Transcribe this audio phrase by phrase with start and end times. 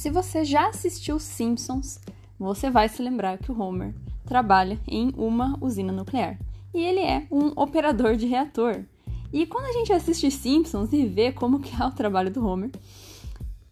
[0.00, 2.00] Se você já assistiu Simpsons,
[2.38, 3.94] você vai se lembrar que o Homer
[4.24, 6.38] trabalha em uma usina nuclear
[6.72, 8.82] e ele é um operador de reator.
[9.30, 12.70] E quando a gente assiste Simpsons e vê como que é o trabalho do Homer,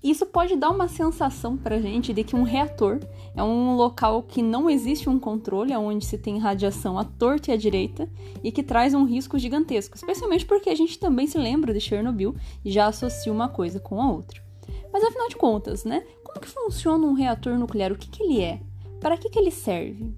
[0.04, 3.00] isso pode dar uma sensação pra gente de que um reator
[3.34, 7.54] é um local que não existe um controle, onde se tem radiação à torta e
[7.54, 8.06] à direita
[8.44, 12.36] e que traz um risco gigantesco, especialmente porque a gente também se lembra de Chernobyl
[12.62, 14.46] e já associa uma coisa com a outra.
[14.92, 16.04] Mas afinal de contas, né?
[16.28, 17.90] Como que funciona um reator nuclear?
[17.90, 18.60] O que, que ele é?
[19.00, 20.12] Para que, que ele serve?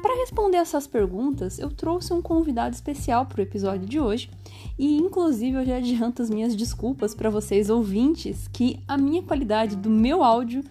[0.00, 4.30] Para responder essas perguntas, eu trouxe um convidado especial para o episódio de hoje
[4.78, 9.74] e, inclusive, eu já adianto as minhas desculpas para vocês ouvintes que a minha qualidade
[9.74, 10.62] do meu áudio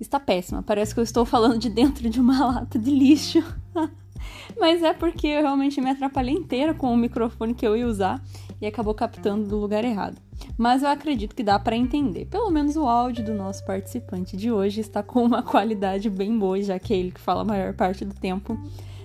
[0.00, 0.60] está péssima.
[0.60, 3.44] Parece que eu estou falando de dentro de uma lata de lixo.
[4.58, 8.20] Mas é porque eu realmente me atrapalhei inteira com o microfone que eu ia usar
[8.62, 10.16] e acabou captando do lugar errado.
[10.56, 12.26] Mas eu acredito que dá para entender.
[12.26, 16.62] Pelo menos o áudio do nosso participante de hoje está com uma qualidade bem boa,
[16.62, 18.56] já que é ele que fala a maior parte do tempo.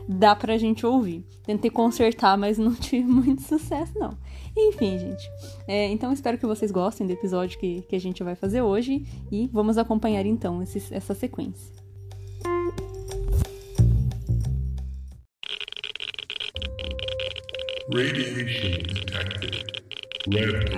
[0.07, 1.25] Dá pra gente ouvir.
[1.43, 4.15] Tentei consertar, mas não tive muito sucesso, não.
[4.55, 5.29] Enfim, gente.
[5.67, 9.05] É, então espero que vocês gostem do episódio que, que a gente vai fazer hoje
[9.31, 11.86] e vamos acompanhar então esse, essa sequência.
[17.89, 19.81] Radiation detected.
[20.27, 20.77] Red.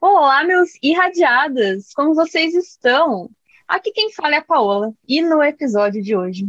[0.00, 1.92] Olá, meus irradiadas!
[1.92, 3.28] Como vocês estão?
[3.68, 6.48] Aqui quem fala é a Paola, e no episódio de hoje,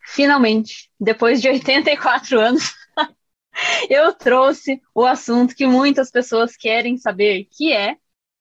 [0.00, 2.74] finalmente, depois de 84 anos,
[3.90, 7.98] eu trouxe o assunto que muitas pessoas querem saber, que é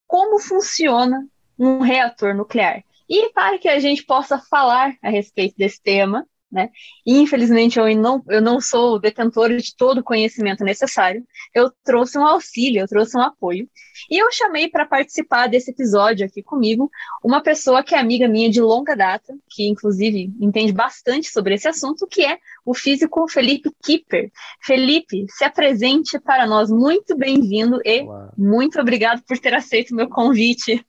[0.08, 1.28] como funciona
[1.60, 2.86] um reator nuclear.
[3.10, 6.70] E para que a gente possa falar a respeito desse tema, né?
[7.06, 11.26] infelizmente, eu não, eu não sou detentora de todo o conhecimento necessário.
[11.54, 13.68] Eu trouxe um auxílio, eu trouxe um apoio.
[14.10, 16.90] E eu chamei para participar desse episódio aqui comigo
[17.24, 21.68] uma pessoa que é amiga minha de longa data, que inclusive entende bastante sobre esse
[21.68, 24.32] assunto, que é o físico Felipe Kipper.
[24.62, 26.70] Felipe, se apresente para nós.
[26.70, 28.32] Muito bem-vindo e Olá.
[28.38, 30.86] muito obrigado por ter aceito o meu convite.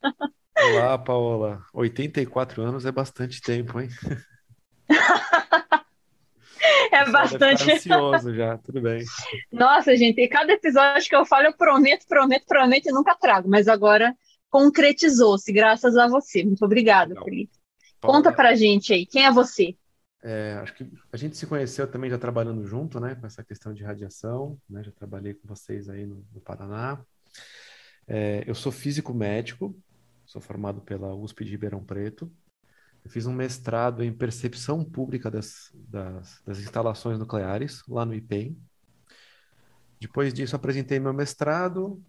[0.57, 1.61] Olá, Paola.
[1.73, 3.89] 84 anos é bastante tempo, hein?
[6.91, 7.71] É bastante.
[7.71, 9.03] ansioso já, tudo bem.
[9.51, 13.47] Nossa, gente, e cada episódio que eu falo, eu prometo, prometo, prometo e nunca trago,
[13.49, 14.15] mas agora
[14.49, 16.43] concretizou-se, graças a você.
[16.43, 17.13] Muito obrigada.
[17.23, 17.53] Felipe.
[18.01, 19.75] Conta pra gente aí, quem é você?
[20.23, 23.73] É, acho que a gente se conheceu também já trabalhando junto, né, com essa questão
[23.73, 26.99] de radiação, né, já trabalhei com vocês aí no, no Paraná.
[28.07, 29.75] É, eu sou físico médico,
[30.25, 32.31] sou formado pela USP de Ribeirão Preto,
[33.05, 38.57] eu fiz um mestrado em percepção pública das, das, das instalações nucleares, lá no IPEM.
[40.01, 42.03] Depois disso, apresentei meu mestrado,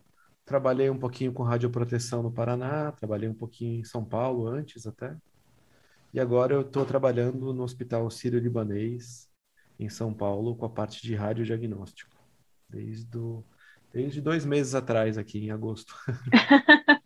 [0.47, 5.15] trabalhei um pouquinho com radioproteção no Paraná, trabalhei um pouquinho em São Paulo antes até.
[6.15, 9.29] E agora eu estou trabalhando no Hospital Sírio-Libanês,
[9.79, 12.17] em São Paulo, com a parte de radiodiagnóstico.
[12.71, 13.45] Desde, do,
[13.93, 15.95] desde dois meses atrás, aqui em agosto.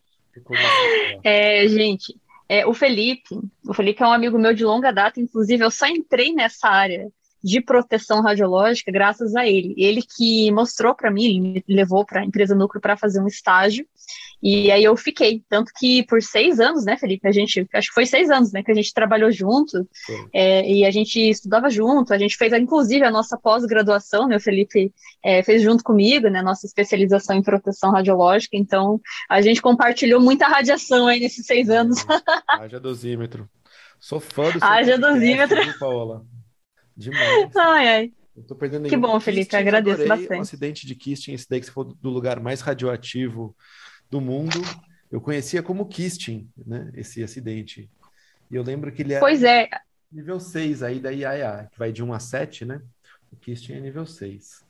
[1.25, 2.15] é, gente,
[2.51, 5.87] é, o Felipe, o Felipe é um amigo meu de longa data, inclusive eu só
[5.87, 7.09] entrei nessa área
[7.43, 9.75] de proteção radiológica graças a ele.
[9.77, 13.27] Ele que mostrou para mim, ele me levou para a empresa Núcleo para fazer um
[13.27, 13.87] estágio,
[14.43, 15.43] e aí eu fiquei.
[15.49, 18.63] Tanto que por seis anos, né, Felipe, a gente, acho que foi seis anos, né,
[18.63, 19.87] que a gente trabalhou junto,
[20.33, 24.41] é, e a gente estudava junto, a gente fez, inclusive, a nossa pós-graduação, né, o
[24.41, 30.21] Felipe é, fez junto comigo, né, nossa especialização em proteção radiológica, então a gente compartilhou
[30.21, 32.05] muita radiação aí nesses seis anos.
[32.49, 33.49] Haja dosímetro.
[33.99, 35.79] Sou fã do seu Haja dosímetro.
[35.79, 36.25] Paola.
[36.97, 37.57] Demais.
[37.57, 38.13] Ai, ai.
[38.37, 40.39] Eu tô perdendo Que bom, Felipe, agradeço bastante.
[40.39, 43.55] Um acidente de Kisting, esse daí que você foi do lugar mais radioativo
[44.11, 44.61] do mundo.
[45.11, 46.91] Eu conhecia como Kisting, né?
[46.95, 47.91] Esse acidente.
[48.51, 49.69] E eu lembro que ele era pois é.
[50.11, 52.81] nível 6 aí da IAIA, que vai de 1 a 7, né?
[53.33, 54.65] O Kisting é nível 6.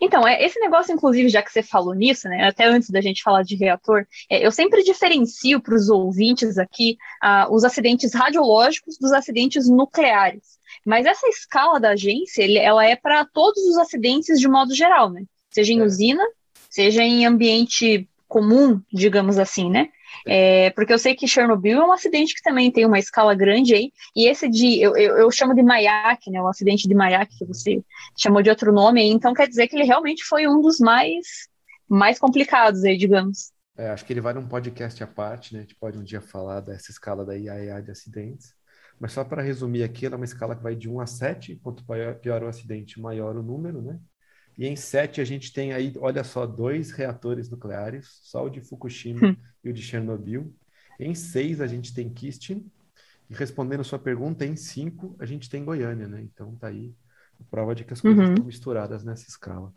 [0.00, 3.22] Então, é, esse negócio, inclusive, já que você falou nisso, né, até antes da gente
[3.22, 8.98] falar de reator, é, eu sempre diferencio para os ouvintes aqui uh, os acidentes radiológicos
[8.98, 10.59] dos acidentes nucleares.
[10.84, 15.24] Mas essa escala da agência, ela é para todos os acidentes de modo geral, né?
[15.50, 15.84] Seja em é.
[15.84, 16.24] usina,
[16.68, 19.88] seja em ambiente comum, digamos assim, né?
[20.26, 23.74] É, porque eu sei que Chernobyl é um acidente que também tem uma escala grande
[23.74, 27.36] aí, e esse de, eu, eu, eu chamo de Mayak, né, o acidente de Mayak,
[27.36, 27.82] que você
[28.16, 31.48] chamou de outro nome, aí, então quer dizer que ele realmente foi um dos mais,
[31.88, 33.52] mais complicados aí, digamos.
[33.76, 36.20] É, acho que ele vale um podcast à parte, né, a gente pode um dia
[36.20, 38.54] falar dessa escala da IAEA de acidentes,
[39.00, 41.56] mas só para resumir aqui, ela é uma escala que vai de 1 a 7,
[41.62, 41.82] quanto
[42.20, 43.98] pior o acidente, maior o número, né,
[44.58, 48.60] E em 7 a gente tem aí, olha só, dois reatores nucleares, só o de
[48.60, 49.36] Fukushima hum.
[49.64, 50.54] e o de Chernobyl.
[50.98, 52.70] Em 6 a gente tem Kistin.
[53.30, 56.20] E respondendo a sua pergunta, em 5 a gente tem Goiânia, né?
[56.20, 56.92] Então tá aí
[57.40, 58.32] a prova de que as coisas uhum.
[58.34, 59.72] estão misturadas nessa escala.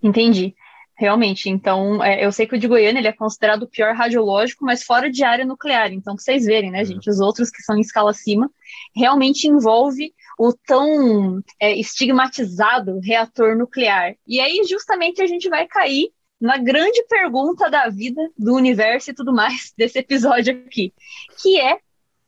[0.00, 0.54] Entendi.
[1.00, 4.66] Realmente, então, é, eu sei que o de Goiânia ele é considerado o pior radiológico,
[4.66, 5.90] mas fora de área nuclear.
[5.90, 6.84] Então, pra vocês verem, né, é.
[6.84, 7.08] gente?
[7.08, 8.50] Os outros que são em escala acima,
[8.94, 14.14] realmente envolve o tão é, estigmatizado reator nuclear.
[14.26, 19.14] E aí, justamente, a gente vai cair na grande pergunta da vida, do universo e
[19.14, 20.92] tudo mais desse episódio aqui,
[21.40, 21.78] que é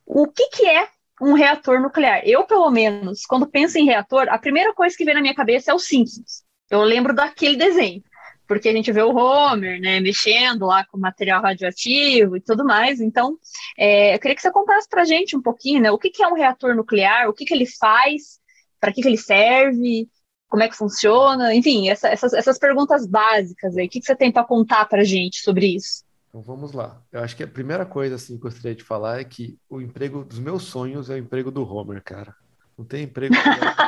[0.03, 0.87] o que, que é
[1.21, 2.23] um reator nuclear?
[2.25, 5.69] Eu, pelo menos, quando penso em reator, a primeira coisa que vem na minha cabeça
[5.69, 6.43] é os Simpsons.
[6.71, 8.01] Eu lembro daquele desenho
[8.47, 12.99] porque a gente vê o Homer, né, mexendo lá com material radioativo e tudo mais.
[12.99, 13.37] Então,
[13.77, 16.23] é, eu queria que você contasse para a gente um pouquinho, né, o que, que
[16.23, 18.39] é um reator nuclear, o que, que ele faz,
[18.79, 20.07] para que, que ele serve,
[20.53, 23.87] como é que funciona, enfim, essa, essas, essas perguntas básicas aí.
[23.87, 26.03] O que, você tem para contar para a gente sobre isso?
[26.29, 27.01] Então vamos lá.
[27.11, 29.81] Eu acho que a primeira coisa assim, que eu gostaria de falar é que o
[29.81, 32.35] emprego dos meus sonhos é o emprego do Homer, cara.
[32.77, 33.35] Não tem emprego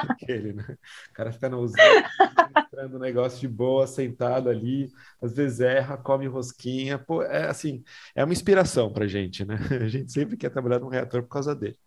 [0.09, 0.77] aquele, né?
[1.09, 2.09] O cara fica na usina,
[2.57, 4.91] entrando um negócio de boa, sentado ali,
[5.21, 6.99] às vezes erra, come rosquinha.
[6.99, 7.83] Pô, é assim,
[8.13, 9.57] é uma inspiração pra gente, né?
[9.81, 11.77] A gente sempre quer trabalhar num reator por causa dele.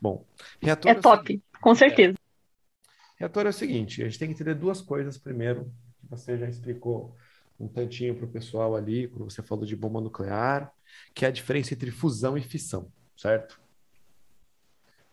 [0.00, 0.26] Bom,
[0.60, 2.14] reator é, é top, seguinte, com certeza.
[2.14, 6.38] É, reator é o seguinte, a gente tem que entender duas coisas primeiro, que você
[6.38, 7.14] já explicou
[7.58, 10.72] um tantinho para o pessoal ali, quando você falou de bomba nuclear,
[11.14, 13.60] que é a diferença entre fusão e fissão, certo?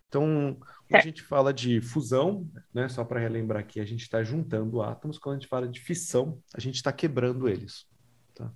[0.07, 0.57] Então,
[0.88, 4.81] quando a gente fala de fusão, né, só para relembrar aqui, a gente está juntando
[4.81, 5.18] átomos.
[5.18, 7.86] Quando a gente fala de fissão, a gente está quebrando eles.
[8.34, 8.51] Tá?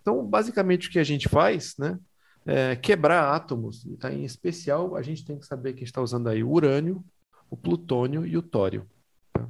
[0.00, 1.98] Então, basicamente, o que a gente faz, né,
[2.46, 3.84] é quebrar átomos.
[3.98, 4.12] Tá?
[4.12, 7.04] Em especial, a gente tem que saber que a gente está usando aí o urânio,
[7.50, 8.88] o plutônio e o tório.
[9.32, 9.48] Tá?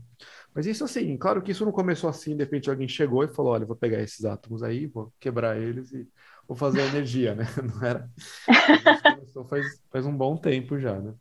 [0.54, 3.52] Mas isso assim, claro que isso não começou assim, de repente alguém chegou e falou,
[3.52, 6.08] olha, vou pegar esses átomos aí, vou quebrar eles e
[6.48, 7.44] vou fazer energia, né?
[7.62, 8.10] Não era.
[9.14, 11.14] começou faz, faz um bom tempo já, né?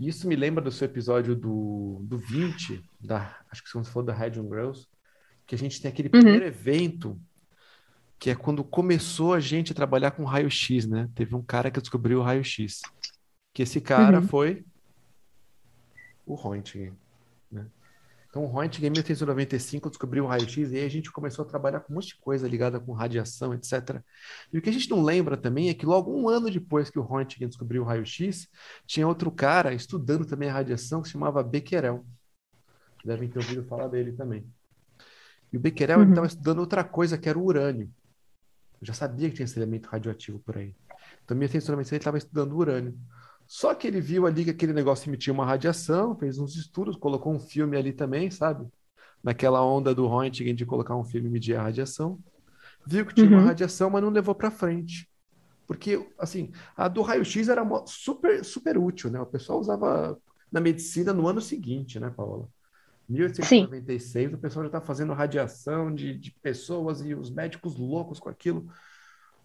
[0.00, 4.14] Isso me lembra do seu episódio do, do 20, da, acho que você falou da
[4.14, 4.86] Red Girls,
[5.46, 6.20] que a gente tem aquele uhum.
[6.20, 7.20] primeiro evento
[8.18, 11.08] que é quando começou a gente a trabalhar com raio-x, né?
[11.14, 12.80] Teve um cara que descobriu o raio-x.
[13.52, 14.28] Que esse cara uhum.
[14.28, 14.64] foi
[16.26, 16.92] o Röntgen.
[18.34, 21.78] Então, o Röntgen, em 1895, descobriu o raio-x e aí a gente começou a trabalhar
[21.78, 24.02] com um monte de coisa ligada com radiação, etc.
[24.52, 26.98] E o que a gente não lembra também é que logo um ano depois que
[26.98, 28.48] o Röntgen descobriu o raio-x,
[28.88, 32.04] tinha outro cara estudando também a radiação que se chamava Becquerel.
[33.04, 34.44] Devem ter ouvido falar dele também.
[35.52, 36.08] E o Becquerel uhum.
[36.08, 37.88] estava estudando outra coisa, que era o urânio.
[38.80, 40.74] Eu já sabia que tinha esse elemento radioativo por aí.
[41.24, 42.98] Então, em 1895, ele estava estudando o urânio.
[43.46, 47.32] Só que ele viu ali que aquele negócio emitia uma radiação, fez uns estudos, colocou
[47.32, 48.66] um filme ali também, sabe?
[49.22, 52.18] Naquela onda do Röntgen de colocar um filme e medir a radiação.
[52.86, 53.38] Viu que tinha uhum.
[53.38, 55.08] uma radiação, mas não levou para frente.
[55.66, 59.20] Porque, assim, a do raio-x era super, super útil, né?
[59.20, 60.18] O pessoal usava
[60.52, 62.48] na medicina no ano seguinte, né, Paola?
[63.08, 64.34] 1896, Sim.
[64.34, 68.66] o pessoal já está fazendo radiação de, de pessoas e os médicos loucos com aquilo.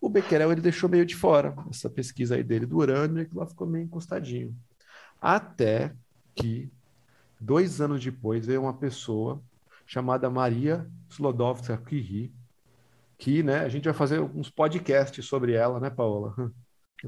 [0.01, 3.35] O Becquerel ele deixou meio de fora essa pesquisa aí dele do urânio e que
[3.35, 4.55] lá ficou meio encostadinho.
[5.21, 5.93] Até
[6.35, 6.71] que,
[7.39, 9.41] dois anos depois, veio uma pessoa
[9.85, 12.31] chamada Maria Slodowska-Curie,
[13.17, 16.33] que né, a gente vai fazer uns podcasts sobre ela, né, Paola?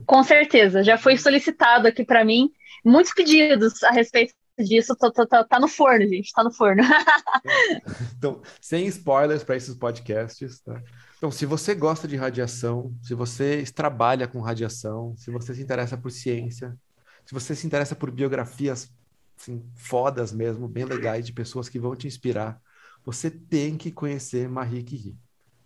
[0.05, 2.51] Com certeza, já foi solicitado aqui para mim
[2.83, 6.83] muitos pedidos a respeito disso, tá, tá, tá, tá no forno, gente, tá no forno.
[8.17, 10.81] então, sem spoilers para esses podcasts, tá?
[11.21, 15.95] Então, se você gosta de radiação, se você trabalha com radiação, se você se interessa
[15.95, 16.75] por ciência,
[17.23, 18.91] se você se interessa por biografias
[19.39, 22.59] assim, fodas mesmo, bem legais, de pessoas que vão te inspirar,
[23.05, 25.15] você tem que conhecer Marie Curie.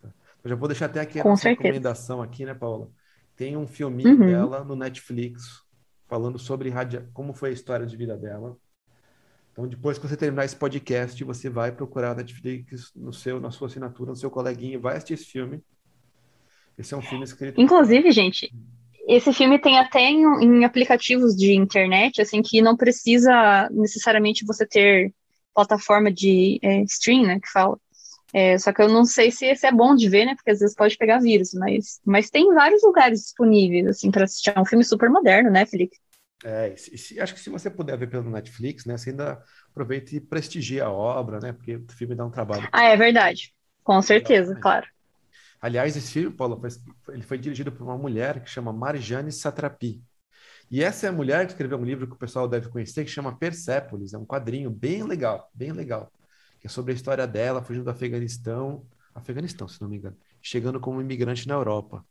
[0.02, 0.10] Tá?
[0.44, 2.90] Eu já vou deixar até aqui a recomendação aqui, né, Paula?
[3.34, 4.26] Tem um filminho uhum.
[4.26, 5.62] dela no Netflix
[6.06, 7.10] falando sobre radia...
[7.14, 8.58] como foi a história de vida dela.
[9.56, 13.52] Então, depois que você terminar esse podcast, você vai procurar a Netflix no seu, na
[13.52, 15.64] sua assinatura, no seu coleguinha, vai assistir esse filme.
[16.78, 17.62] Esse é um filme escrito.
[17.62, 18.54] Inclusive, gente,
[19.08, 24.66] esse filme tem até em, em, aplicativos de internet, assim, que não precisa necessariamente você
[24.66, 25.14] ter
[25.54, 27.80] plataforma de é, stream, né, que fala.
[28.34, 30.60] É, só que eu não sei se esse é bom de ver, né, porque às
[30.60, 34.52] vezes pode pegar vírus, mas, mas tem vários lugares disponíveis, assim, para assistir.
[34.54, 35.96] É um filme super moderno, né, Felipe?
[36.48, 40.16] É, e se, acho que se você puder ver pelo Netflix, né, você ainda aproveita
[40.16, 42.70] e prestigia a obra, né, porque o filme dá um trabalho.
[42.72, 43.52] Ah, é verdade.
[43.84, 44.88] Com certeza, Legal, claro.
[45.60, 46.62] Aliás, esse filme, Paulo,
[47.10, 50.04] ele foi dirigido por uma mulher que chama Marjane Satrapi.
[50.70, 53.10] E essa é a mulher que escreveu um livro que o pessoal deve conhecer, que
[53.10, 54.14] chama Persépolis.
[54.14, 56.12] É um quadrinho bem legal, bem legal.
[56.60, 58.86] Que é sobre a história dela, fugindo do Afeganistão.
[59.16, 60.18] Afeganistão, se não me engano.
[60.44, 62.06] Chegando como imigrante na Europa.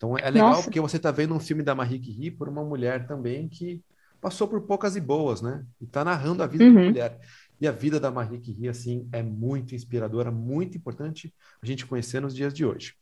[0.00, 0.62] Então é legal Nossa.
[0.62, 3.82] porque você está vendo um filme da Marie Curie por uma mulher também que
[4.18, 5.62] passou por poucas e boas, né?
[5.78, 6.74] E está narrando a vida uhum.
[6.74, 7.20] da mulher.
[7.60, 12.18] E a vida da Marie Curie, assim, é muito inspiradora, muito importante a gente conhecer
[12.18, 12.94] nos dias de hoje.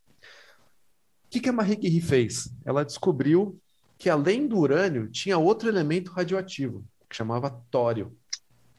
[1.26, 2.52] O que, que a Marie Curie fez?
[2.64, 3.56] Ela descobriu
[3.96, 8.12] que além do urânio, tinha outro elemento radioativo, que chamava tório.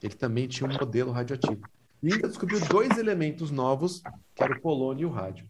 [0.02, 1.62] Ele também tinha um modelo radioativo.
[2.02, 4.02] E ainda descobriu dois elementos novos,
[4.34, 5.49] que era o polônio e o rádio.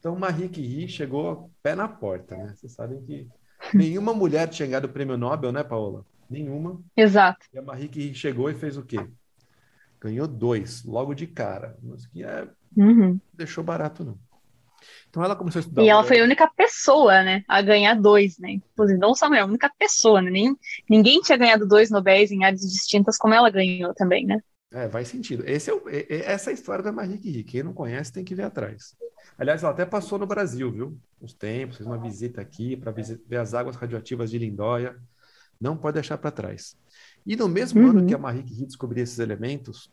[0.00, 2.54] Então, Marie Curie chegou pé na porta, né?
[2.56, 3.28] Vocês sabem que
[3.74, 6.06] nenhuma mulher tinha ganhado o prêmio Nobel, né, Paola?
[6.28, 6.80] Nenhuma.
[6.96, 7.46] Exato.
[7.52, 9.06] E a Marie Curie chegou e fez o quê?
[10.00, 11.76] Ganhou dois, logo de cara.
[11.82, 12.48] Mas que é...
[12.74, 13.20] Uhum.
[13.34, 14.18] deixou barato, não.
[15.10, 15.82] Então ela começou a estudar.
[15.82, 18.52] E ela foi a única pessoa, né, a ganhar dois, né?
[18.52, 20.30] Inclusive, não só a única pessoa, né?
[20.30, 20.56] Nem,
[20.88, 24.40] ninguém tinha ganhado dois Nobéis em áreas distintas como ela ganhou também, né?
[24.72, 25.42] É, faz sentido.
[25.46, 27.42] Esse é o, essa é a história da Marie Curie.
[27.42, 28.96] Quem não conhece tem que ver atrás.
[29.36, 30.98] Aliás, ela até passou no Brasil, viu?
[31.20, 34.96] Uns tempos, fez uma visita aqui para ver as águas radioativas de Lindóia.
[35.60, 36.76] Não pode deixar para trás.
[37.26, 37.90] E no mesmo uhum.
[37.90, 39.90] ano que a Marie Curie descobriu esses elementos,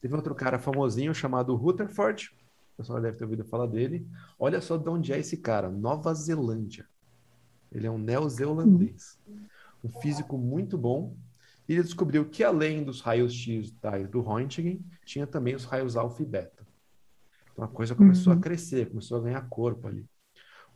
[0.00, 2.30] teve outro cara famosinho chamado Rutherford,
[2.74, 4.06] o pessoal deve ter ouvido falar dele.
[4.38, 6.86] Olha só de onde é esse cara, Nova Zelândia.
[7.70, 9.18] Ele é um neozelandês.
[9.82, 11.16] Um físico muito bom.
[11.68, 13.72] E ele descobriu que além dos raios X
[14.10, 16.66] do Röntgen, tinha também os raios alfa e beta.
[17.52, 18.38] Então a coisa começou uhum.
[18.38, 20.04] a crescer, começou a ganhar corpo ali.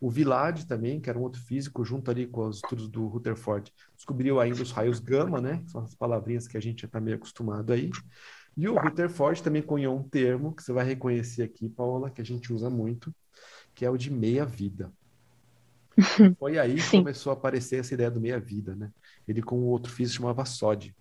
[0.00, 3.72] O Villard também, que era um outro físico, junto ali com os estudos do Rutherford,
[3.96, 5.60] descobriu ainda os raios gama, né?
[5.64, 7.90] Que são as palavrinhas que a gente já está meio acostumado aí.
[8.56, 12.24] E o Rutherford também cunhou um termo que você vai reconhecer aqui, Paola, que a
[12.24, 13.12] gente usa muito,
[13.74, 14.92] que é o de meia-vida.
[16.38, 18.90] Foi aí que começou a aparecer essa ideia do meia-vida, né?
[19.26, 20.94] Ele com o outro físico chamava SOD.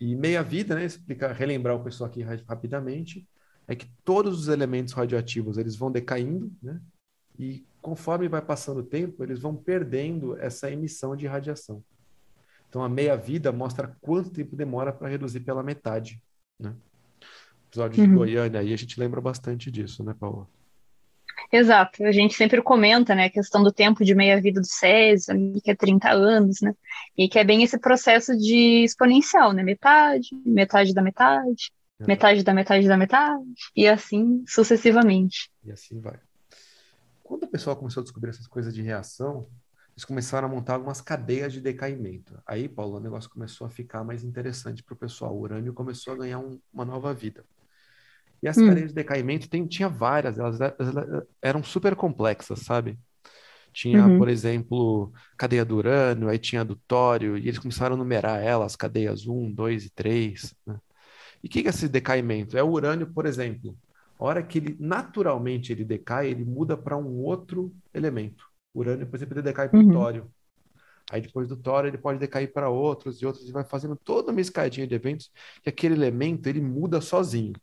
[0.00, 3.26] E meia-vida, né, explicar, relembrar o pessoal aqui rapidamente,
[3.68, 6.80] é que todos os elementos radioativos, eles vão decaindo, né?
[7.38, 11.82] E conforme vai passando o tempo, eles vão perdendo essa emissão de radiação.
[12.68, 16.22] Então, a meia-vida mostra quanto tempo demora para reduzir pela metade.
[16.58, 16.74] Né?
[17.68, 18.08] Episódio uhum.
[18.08, 20.46] de Goiânia, aí a gente lembra bastante disso, né, Paula?
[21.52, 25.70] Exato, a gente sempre comenta, né, a questão do tempo de meia-vida do César, que
[25.70, 26.74] é 30 anos, né,
[27.14, 32.08] e que é bem esse processo de exponencial, né, metade, metade da metade, Exato.
[32.08, 33.44] metade da metade da metade,
[33.76, 35.50] e assim sucessivamente.
[35.62, 36.18] E assim vai.
[37.22, 39.46] Quando o pessoal começou a descobrir essas coisas de reação,
[39.94, 42.42] eles começaram a montar algumas cadeias de decaimento.
[42.46, 45.36] Aí, Paulo, o negócio começou a ficar mais interessante para o pessoal.
[45.36, 47.44] O urânio começou a ganhar um, uma nova vida.
[48.42, 48.66] E as hum.
[48.66, 52.98] cadeias de decaimento tem, tinha várias, elas, elas, eram super complexas, sabe?
[53.72, 54.18] Tinha, uhum.
[54.18, 58.76] por exemplo, cadeia do urânio, aí tinha do tório, e eles começaram a numerar elas,
[58.76, 60.54] cadeias 1, 2 e 3.
[60.66, 60.78] Né?
[61.42, 62.58] E o que é esse decaimento?
[62.58, 63.76] É o urânio, por exemplo.
[64.18, 68.44] A hora que ele naturalmente ele decai, ele muda para um outro elemento
[68.74, 69.92] urânio, por exemplo, ele decai para o uhum.
[69.92, 70.30] tório.
[71.10, 74.30] Aí depois do tório ele pode decair para outros e outros e vai fazendo toda
[74.30, 75.30] uma escadinha de eventos
[75.62, 77.54] que aquele elemento ele muda sozinho.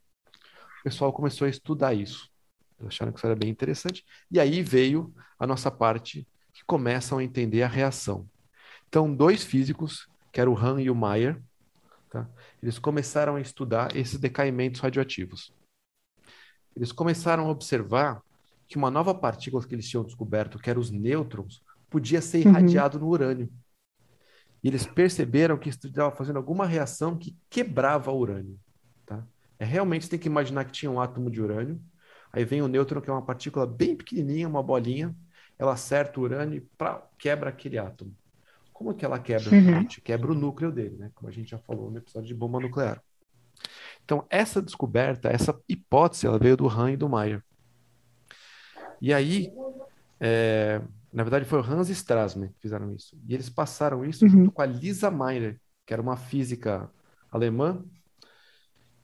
[0.80, 2.30] O pessoal começou a estudar isso.
[2.86, 4.06] Acharam que isso era bem interessante.
[4.32, 8.28] E aí veio a nossa parte que começam a entender a reação.
[8.88, 11.42] Então, dois físicos, que eram o Han e o Mayer,
[12.10, 12.28] tá?
[12.62, 15.54] eles começaram a estudar esses decaimentos radioativos.
[16.76, 18.22] Eles começaram a observar
[18.68, 22.52] que uma nova partícula que eles tinham descoberto, que eram os nêutrons, podia ser uhum.
[22.52, 23.04] irradiado uhum.
[23.04, 23.50] no urânio.
[24.64, 28.60] E eles perceberam que estava fazendo alguma reação que quebrava o urânio.
[29.06, 29.26] Tá?
[29.60, 31.80] É, realmente você tem que imaginar que tinha um átomo de urânio,
[32.32, 35.14] aí vem o nêutron, que é uma partícula bem pequenininha, uma bolinha,
[35.58, 38.16] ela acerta o urânio e pra, quebra aquele átomo.
[38.72, 39.54] Como que ela quebra?
[39.54, 39.86] Uhum.
[39.86, 41.12] Quebra o núcleo dele, né?
[41.14, 43.04] como a gente já falou no episódio de bomba nuclear.
[44.06, 47.44] Então, essa descoberta, essa hipótese, ela veio do Han e do Mayer.
[49.02, 49.52] E aí,
[50.20, 53.20] é, na verdade, foi o Hans Strassmann que fizeram isso.
[53.28, 54.32] E eles passaram isso uhum.
[54.32, 56.90] junto com a Lisa Meyer, que era uma física
[57.32, 57.84] alemã,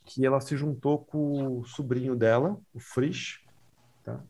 [0.05, 3.43] que ela se juntou com o sobrinho dela, o Frisch,
[4.03, 4.23] tá?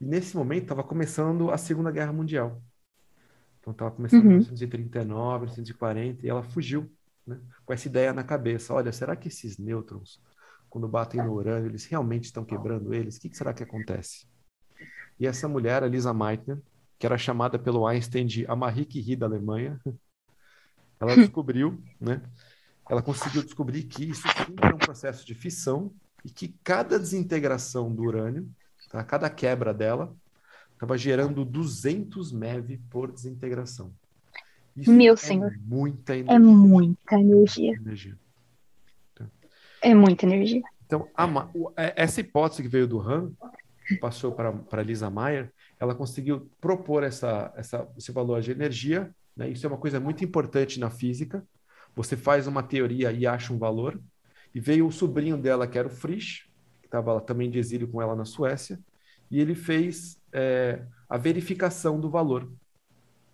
[0.00, 2.60] E nesse momento estava começando a Segunda Guerra Mundial.
[3.60, 4.32] Então estava começando uhum.
[4.32, 6.90] em 1939, 1940, e ela fugiu
[7.26, 8.74] né, com essa ideia na cabeça.
[8.74, 10.20] Olha, será que esses nêutrons,
[10.68, 13.16] quando batem no urânio, eles realmente estão quebrando eles?
[13.16, 14.26] O que, que será que acontece?
[15.18, 16.58] E essa mulher, a Lisa Meitner,
[16.98, 19.78] que era chamada pelo Einstein de a Marie Curie da Alemanha,
[20.98, 22.22] ela descobriu, né?
[22.90, 25.92] Ela conseguiu descobrir que isso sim era um processo de fissão
[26.24, 28.50] e que cada desintegração do urânio,
[28.90, 29.04] tá?
[29.04, 30.12] cada quebra dela,
[30.72, 33.92] estava gerando 200 MeV por desintegração.
[34.76, 35.56] Isso Meu é senhor.
[35.60, 36.40] muita É energia.
[36.48, 37.72] muita energia.
[37.76, 38.18] energia.
[39.82, 40.62] É muita energia.
[40.84, 43.30] Então, a Ma- o- é- essa hipótese que veio do Han,
[44.00, 49.14] passou para para Lisa Mayer, ela conseguiu propor essa, essa, esse valor de energia.
[49.36, 49.48] Né?
[49.48, 51.44] Isso é uma coisa muito importante na física.
[52.00, 54.00] Você faz uma teoria e acha um valor.
[54.54, 56.48] E veio o sobrinho dela, que era o Frisch,
[56.80, 58.80] que estava também de exílio com ela na Suécia,
[59.30, 62.50] e ele fez é, a verificação do valor.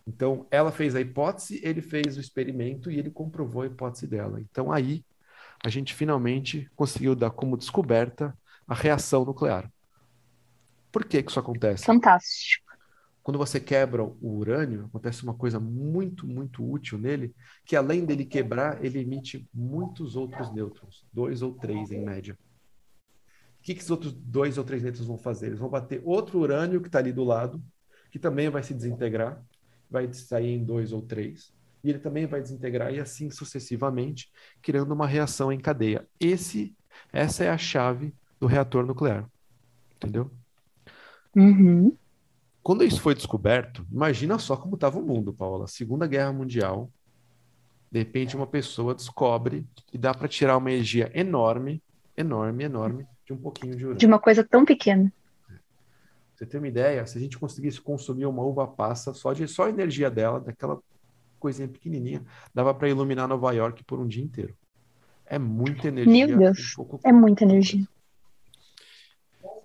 [0.04, 4.40] Então, ela fez a hipótese, ele fez o experimento e ele comprovou a hipótese dela.
[4.40, 5.04] Então, aí
[5.64, 9.72] a gente finalmente conseguiu dar como descoberta a reação nuclear.
[10.90, 11.84] Por que que isso acontece?
[11.84, 12.65] Fantástico.
[13.26, 18.24] Quando você quebra o urânio, acontece uma coisa muito, muito útil nele, que além dele
[18.24, 22.38] quebrar, ele emite muitos outros nêutrons, dois ou três em média.
[23.58, 25.46] O que, que esses outros dois ou três nêutrons vão fazer?
[25.46, 27.60] Eles vão bater outro urânio que está ali do lado,
[28.12, 29.44] que também vai se desintegrar,
[29.90, 31.52] vai sair em dois ou três,
[31.82, 34.30] e ele também vai desintegrar, e assim sucessivamente,
[34.62, 36.06] criando uma reação em cadeia.
[36.20, 36.76] Esse,
[37.12, 39.28] essa é a chave do reator nuclear.
[39.96, 40.30] Entendeu?
[41.34, 41.96] Uhum.
[42.66, 45.68] Quando isso foi descoberto, imagina só como estava o mundo, Paula.
[45.68, 46.90] Segunda Guerra Mundial,
[47.92, 51.80] de repente uma pessoa descobre que dá para tirar uma energia enorme,
[52.16, 53.98] enorme, enorme, de um pouquinho de urânio.
[54.00, 55.12] De uma coisa tão pequena.
[55.46, 55.56] Pra
[56.34, 57.06] Você tem uma ideia?
[57.06, 60.80] Se a gente conseguisse consumir uma uva passa só de só a energia dela, daquela
[61.38, 64.56] coisinha pequenininha, dava para iluminar Nova York por um dia inteiro.
[65.24, 66.26] É muita energia.
[66.26, 67.86] Meu Deus, em pouco É muita energia.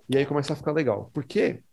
[0.08, 1.10] E aí começa a ficar legal.
[1.12, 1.64] Porque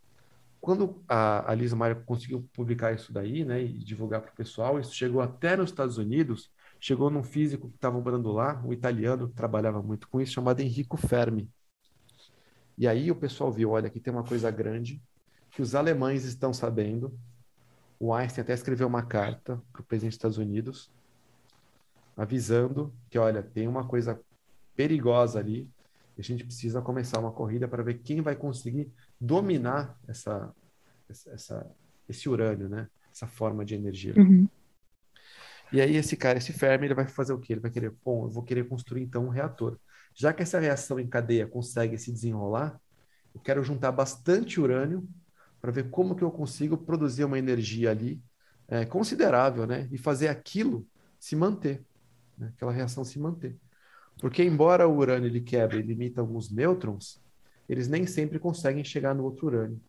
[0.60, 4.78] quando a, a Lisa Mayer conseguiu publicar isso daí, né, e divulgar para o pessoal,
[4.78, 9.28] isso chegou até nos Estados Unidos, chegou num físico que estava morando lá, um italiano
[9.28, 11.48] que trabalhava muito com isso, chamado Enrico Fermi.
[12.76, 15.02] E aí o pessoal viu, olha, aqui tem uma coisa grande
[15.50, 17.12] que os alemães estão sabendo.
[17.98, 20.90] O Einstein até escreveu uma carta para o presidente dos Estados Unidos,
[22.16, 24.18] avisando que, olha, tem uma coisa
[24.74, 25.68] perigosa ali,
[26.16, 30.54] e a gente precisa começar uma corrida para ver quem vai conseguir dominar essa,
[31.08, 31.70] essa,
[32.08, 32.88] esse urânio, né?
[33.12, 34.14] Essa forma de energia.
[34.16, 34.48] Uhum.
[35.72, 37.52] E aí esse cara, esse Fermi, ele vai fazer o quê?
[37.52, 39.78] Ele vai querer, bom, eu vou querer construir então um reator.
[40.14, 42.80] Já que essa reação em cadeia consegue se desenrolar,
[43.34, 45.08] eu quero juntar bastante urânio
[45.60, 48.20] para ver como que eu consigo produzir uma energia ali
[48.66, 49.88] é, considerável, né?
[49.92, 50.86] E fazer aquilo
[51.18, 51.84] se manter,
[52.36, 52.52] né?
[52.56, 53.56] Aquela reação se manter.
[54.18, 57.19] Porque embora o urânio ele quebre, ele emita alguns nêutrons,
[57.72, 59.80] eles nem sempre conseguem chegar no outro urânio.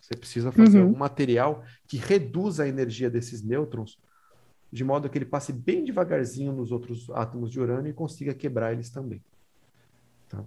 [0.00, 0.84] Você precisa fazer Uhum.
[0.88, 3.98] algum material que reduza a energia desses nêutrons
[4.70, 8.72] de modo que ele passe bem devagarzinho nos outros átomos de urânio e consiga quebrar
[8.72, 9.22] eles também.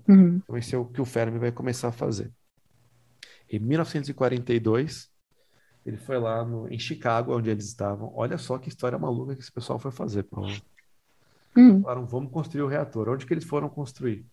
[0.07, 0.41] Uhum.
[0.43, 2.29] Então, esse é o que o Fermi vai começar a fazer.
[3.49, 5.09] Em 1942,
[5.85, 8.11] ele foi lá no- em Chicago, onde eles estavam.
[8.15, 10.53] Olha só que história maluca que esse pessoal foi fazer, Paulo.
[11.55, 11.81] Uhum.
[11.81, 13.07] Falaram, vamos construir o reator.
[13.09, 14.25] Onde que eles foram construir?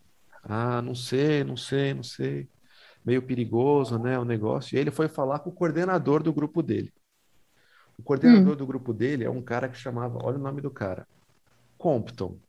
[0.44, 2.48] Ah, não sei, não sei, não sei.
[3.04, 4.76] Meio perigoso, né, o negócio.
[4.76, 6.92] E ele foi falar com o coordenador do grupo dele.
[7.98, 11.06] O coordenador do grupo dele é um cara que chamava, olha o nome do cara,
[11.78, 12.40] Compton.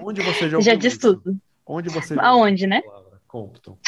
[0.00, 1.00] Onde você já Já isso?
[1.00, 1.38] tudo.
[1.66, 2.82] Onde você Aonde, né?
[3.26, 3.78] Compton.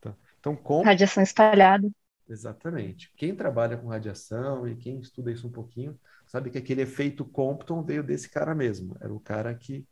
[0.00, 0.14] Tá.
[0.40, 1.88] Então, Compton, Radiação espalhada.
[2.28, 3.12] exatamente.
[3.16, 7.82] Quem trabalha com radiação e quem estuda isso um pouquinho, sabe que aquele efeito Compton
[7.82, 8.96] veio desse cara mesmo.
[9.00, 9.86] Era o cara que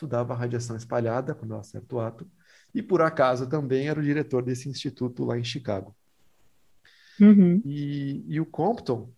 [0.00, 2.30] estudava radiação espalhada, quando ela acerta o átomo,
[2.74, 5.94] e por acaso também era o diretor desse instituto lá em Chicago.
[7.20, 7.60] Uhum.
[7.64, 9.10] E, e o Compton,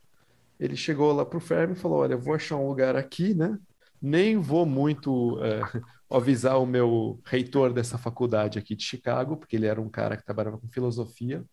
[0.59, 3.59] ele chegou lá pro Fermi e falou: Olha, vou achar um lugar aqui, né?
[4.01, 5.61] Nem vou muito é,
[6.11, 10.25] avisar o meu reitor dessa faculdade aqui de Chicago, porque ele era um cara que
[10.25, 11.45] trabalhava com filosofia.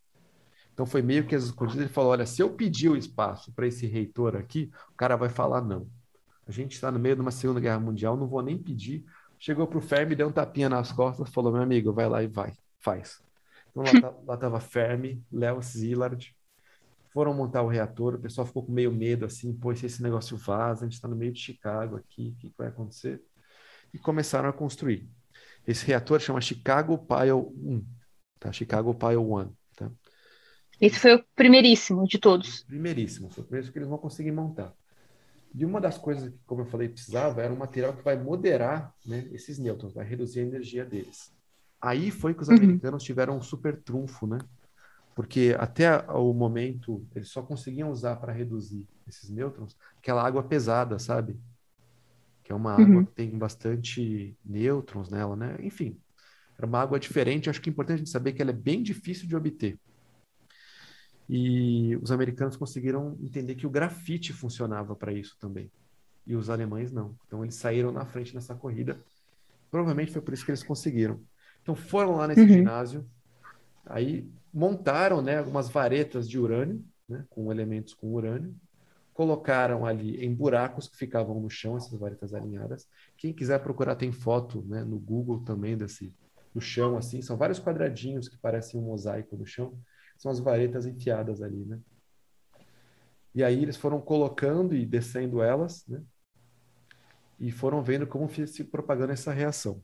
[0.72, 1.82] Então foi meio que às escondidas.
[1.82, 5.28] Ele falou: Olha, se eu pedir o espaço para esse reitor aqui, o cara vai
[5.28, 5.86] falar não.
[6.50, 9.04] A gente está no meio de uma Segunda Guerra Mundial, não vou nem pedir.
[9.40, 12.52] Chegou pro Fermi, deu um tapinha nas costas, falou: Meu amigo, vai lá e vai,
[12.78, 13.22] faz.
[13.70, 16.36] Então lá, tá- lá tava Fermi, Léo Szilard,
[17.12, 20.36] foram montar o reator, o pessoal ficou com meio medo, assim, pô, se esse negócio
[20.36, 23.22] vaza, a gente está no meio de Chicago aqui, o que que vai acontecer?
[23.94, 25.08] E começaram a construir.
[25.66, 27.84] Esse reator chama Chicago Pile 1,
[28.38, 28.52] tá?
[28.52, 29.90] Chicago Pile 1, tá?
[30.80, 32.64] Esse foi o primeiríssimo de todos.
[32.66, 34.74] Primeiríssimo, foi o primeiro que eles vão conseguir montar.
[35.54, 38.94] E uma das coisas que, como eu falei, precisava era um material que vai moderar,
[39.04, 41.32] né, esses nêutrons, vai reduzir a energia deles.
[41.80, 42.82] Aí foi que os Uhum.
[42.82, 44.38] americanos tiveram um super trunfo, né?
[45.14, 50.98] Porque até o momento eles só conseguiam usar para reduzir esses nêutrons aquela água pesada,
[50.98, 51.40] sabe?
[52.42, 53.06] Que é uma água Uhum.
[53.06, 55.56] que tem bastante nêutrons nela, né?
[55.60, 56.00] Enfim,
[56.58, 57.50] era uma água diferente.
[57.50, 59.80] Acho que é importante a gente saber que ela é bem difícil de obter.
[61.30, 65.72] E os americanos conseguiram entender que o grafite funcionava para isso também.
[66.26, 67.16] E os alemães não.
[67.26, 69.04] Então eles saíram na frente nessa corrida.
[69.70, 71.22] Provavelmente foi por isso que eles conseguiram.
[71.62, 72.48] Então foram lá nesse Uhum.
[72.48, 73.08] ginásio,
[73.86, 78.56] aí montaram, né, algumas varetas de urânio, né, com elementos com urânio,
[79.14, 82.88] colocaram ali em buracos que ficavam no chão essas varetas alinhadas.
[83.16, 86.14] Quem quiser procurar tem foto, né, no Google também desse
[86.54, 89.78] do chão assim, são vários quadradinhos que parecem um mosaico no chão,
[90.20, 91.80] são as varetas enfiadas ali, né?
[93.34, 96.02] E aí eles foram colocando e descendo elas, né?
[97.38, 99.82] E foram vendo como se propagando essa reação.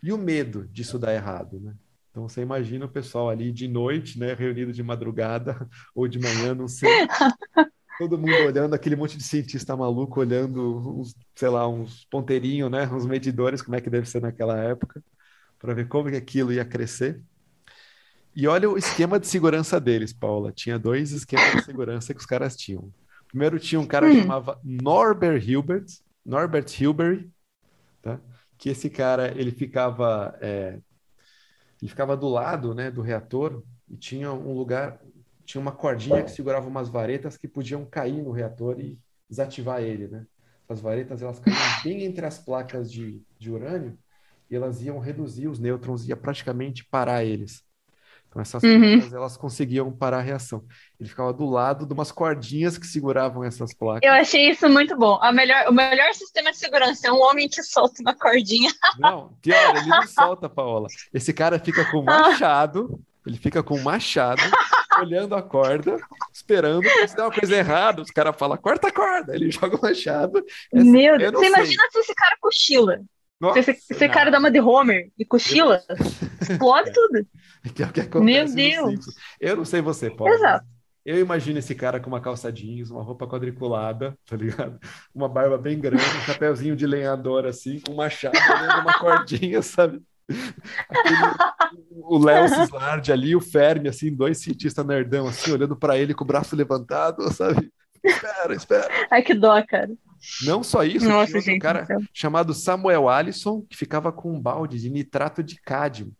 [0.00, 1.74] E o medo disso dar errado, né?
[2.10, 6.54] Então você imagina o pessoal ali de noite, né, reunido de madrugada ou de manhã,
[6.54, 6.88] não sei.
[7.98, 12.86] Todo mundo olhando, aquele monte de cientista maluco olhando uns, sei lá, uns ponteirinhos, né,
[12.86, 15.02] uns medidores, como é que deve ser naquela época,
[15.58, 17.20] para ver como que aquilo ia crescer.
[18.34, 20.52] E olha o esquema de segurança deles, Paula.
[20.52, 22.92] Tinha dois esquemas de segurança que os caras tinham.
[23.28, 24.20] Primeiro tinha um cara que Hum.
[24.22, 25.86] chamava Norbert Hilbert,
[26.24, 27.30] Norbert Hilbery,
[28.02, 28.20] tá?
[28.58, 30.80] Que esse cara, ele ficava, é,
[31.80, 35.00] ele ficava do lado, né, do reator e tinha um lugar,
[35.44, 40.08] tinha uma cordinha que segurava umas varetas que podiam cair no reator e desativar ele,
[40.08, 40.26] né?
[40.64, 43.98] Essas varetas, elas caíam bem entre as placas de, de urânio
[44.50, 47.62] e elas iam reduzir os nêutrons, ia praticamente parar eles.
[48.32, 48.96] Então essas Uhum.
[48.98, 50.64] placas, elas conseguiam parar a reação.
[50.98, 54.00] Ele ficava do lado de umas cordinhas que seguravam essas placas.
[54.02, 55.18] Eu achei isso muito bom.
[55.22, 58.72] A melhor, o melhor sistema de segurança é um homem que solta uma cordinha.
[58.98, 60.88] Não, pior, ele não solta, Paola.
[61.12, 64.40] Esse cara fica com o machado, ele fica com o machado,
[64.98, 65.98] olhando a corda,
[66.32, 69.34] esperando, se der uma coisa errada, os caras falam, corta a corda.
[69.34, 70.42] Ele joga o machado.
[70.72, 71.48] Essa- Meu eu Deus, você sei.
[71.54, 72.98] imagina se esse cara cochila.
[73.42, 75.82] Nossa, Se esse, cara dá uma de Homer e cochila,
[76.40, 77.26] explode tudo.
[77.74, 79.04] Que é o que acontece Meu Deus.
[79.40, 80.32] Eu não sei você, Paula.
[80.34, 80.66] Exato.
[81.04, 84.78] Eu imagino esse cara com uma calça jeans, uma roupa quadriculada, tá ligado?
[85.12, 89.60] Uma barba bem grande, um chapéuzinho de lenhador assim, com um machado olhando uma cordinha,
[89.62, 90.00] sabe?
[90.88, 91.16] Aquele-
[91.90, 96.22] o Léo Cislard ali, o Fermi, assim, dois cientistas nerdão, assim, olhando pra ele com
[96.22, 97.72] o braço levantado, sabe?
[98.04, 98.88] Espera, espera.
[99.10, 99.90] Ai, que dó, cara.
[100.44, 101.60] Não só isso, Nossa, tinha gente.
[101.60, 102.00] cara do céu.
[102.12, 106.14] chamado Samuel Allison, que ficava com um balde de nitrato de cádmio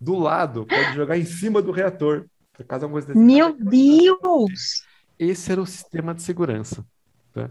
[0.00, 2.26] do lado, para jogar em cima do reator.
[2.52, 4.84] Por alguma coisa Meu cara- Deus!
[5.18, 6.84] Esse era o sistema de segurança.
[7.32, 7.48] tá?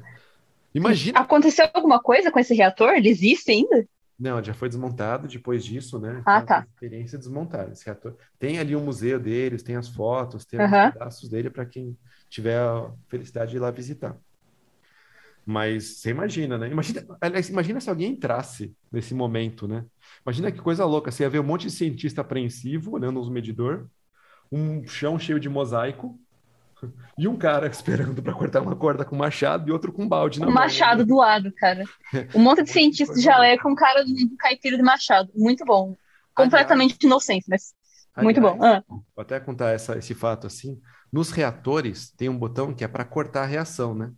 [0.73, 1.19] Imagina.
[1.19, 2.89] Aconteceu alguma coisa com esse reator?
[2.93, 3.88] Ele existe ainda?
[4.19, 6.21] Não, já foi desmontado depois disso, né?
[6.25, 6.67] Ah, Foi tá.
[6.73, 8.15] experiência desmontada esse reator.
[8.39, 10.88] Tem ali um museu deles, tem as fotos, tem Aham.
[10.88, 11.97] os pedaços dele para quem
[12.29, 14.15] tiver a felicidade de ir lá visitar.
[15.45, 16.69] Mas você imagina, né?
[16.69, 19.86] Imagina, aliás, imagina se alguém entrasse nesse momento, né?
[20.25, 21.12] Imagina que coisa louca.
[21.12, 23.89] Você ia ver um monte de cientista apreensivo olhando os medidor,
[24.51, 26.19] um chão cheio de mosaico
[27.17, 30.47] e um cara esperando para cortar uma corda com machado e outro com balde na
[30.47, 31.06] Um mão, machado né?
[31.06, 31.88] do lado, cara.
[32.34, 33.32] Um monte de cientista de Coisa louca.
[33.32, 35.32] jaleco, um cara um caipira de machado.
[35.36, 35.95] Muito bom.
[36.36, 37.73] Completamente inocente, mas
[38.19, 38.58] muito bom.
[38.58, 40.79] Aliás, Ah, Vou até contar essa- esse fato assim.
[41.12, 44.13] Nos reatores tem um botão que é para cortar a reação, né?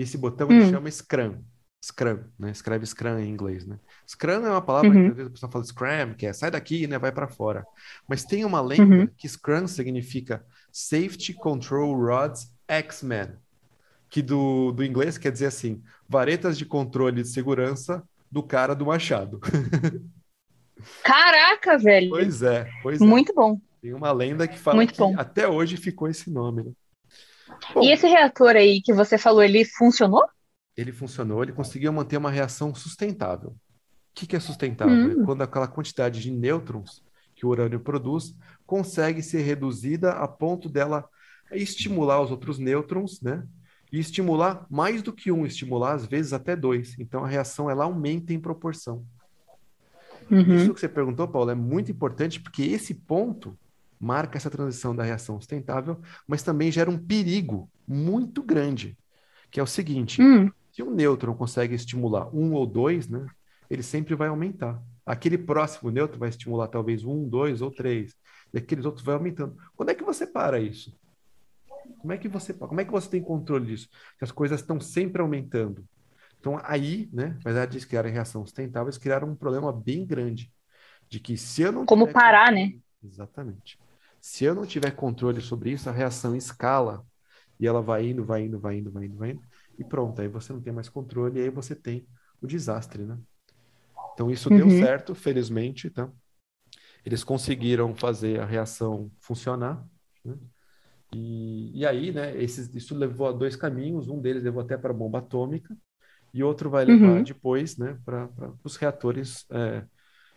[0.00, 0.70] E esse botão ele Hum.
[0.70, 1.42] chama Scrum.
[1.84, 2.50] Scrum, né?
[2.50, 3.78] Escreve Scrum em inglês, né?
[4.08, 5.04] Scrum é uma palavra Uhum.
[5.04, 6.98] que às vezes a pessoa fala Scram, que é sai daqui, né?
[6.98, 7.66] Vai para fora.
[8.08, 9.06] Mas tem uma lenda Uhum.
[9.18, 13.32] que Scrum significa Safety Control Rods X-Men,
[14.08, 18.86] que do, do inglês quer dizer assim, varetas de controle de segurança do cara do
[18.86, 19.38] machado.
[21.04, 22.08] Caraca, velho.
[22.08, 23.04] Pois é, pois é.
[23.04, 23.60] Muito bom.
[23.82, 25.14] Tem uma lenda que fala Muito que bom.
[25.18, 26.72] até hoje ficou esse nome, né?
[27.74, 30.24] Bom, E esse reator aí que você falou, ele funcionou?
[30.76, 33.50] ele funcionou, ele conseguiu manter uma reação sustentável.
[33.50, 33.56] O
[34.14, 34.94] que que é sustentável?
[34.94, 35.22] Hum.
[35.22, 37.02] É quando aquela quantidade de nêutrons
[37.34, 38.34] que o urânio produz
[38.66, 41.08] consegue ser reduzida a ponto dela
[41.52, 43.44] estimular os outros nêutrons, né?
[43.92, 46.96] E estimular mais do que um, estimular às vezes até dois.
[46.98, 49.04] Então a reação ela aumenta em proporção.
[50.30, 50.54] Uhum.
[50.54, 53.58] Isso que você perguntou, Paulo, é muito importante porque esse ponto
[54.00, 58.96] marca essa transição da reação sustentável, mas também gera um perigo muito grande,
[59.50, 63.26] que é o seguinte: Hum, se um nêutron consegue estimular um ou dois, né,
[63.68, 64.82] ele sempre vai aumentar.
[65.04, 68.14] Aquele próximo nêutron vai estimular talvez um, dois ou três,
[68.54, 69.56] e aqueles outros vai aumentando.
[69.76, 70.98] Quando é que você para isso?
[71.98, 73.88] Como é que você, como é que você tem controle disso?
[74.18, 75.84] Que as coisas estão sempre aumentando.
[76.38, 80.50] Então aí, né, apesar de criarem reação sustentável, eles criaram um problema bem grande
[81.08, 82.80] de que se eu não Como parar, controle- né?
[83.02, 83.78] Exatamente.
[84.20, 87.06] Se eu não tiver controle sobre isso, a reação escala
[87.58, 89.42] e ela vai indo, vai indo, vai indo, vai indo, vai indo,
[89.78, 92.06] e pronto, aí você não tem mais controle e aí você tem
[92.40, 93.18] o desastre, né?
[94.14, 94.70] Então isso deu Uhum.
[94.70, 96.10] certo, felizmente, tá?
[97.04, 99.84] Eles conseguiram fazer a reação funcionar,
[100.24, 100.36] né?
[101.12, 104.90] E, e aí, né, esses, isso levou a dois caminhos, um deles levou até para
[104.90, 105.76] a bomba atômica,
[106.34, 107.24] e outro vai levar uhum.
[107.24, 108.30] depois né, para
[108.64, 109.86] os reatores é,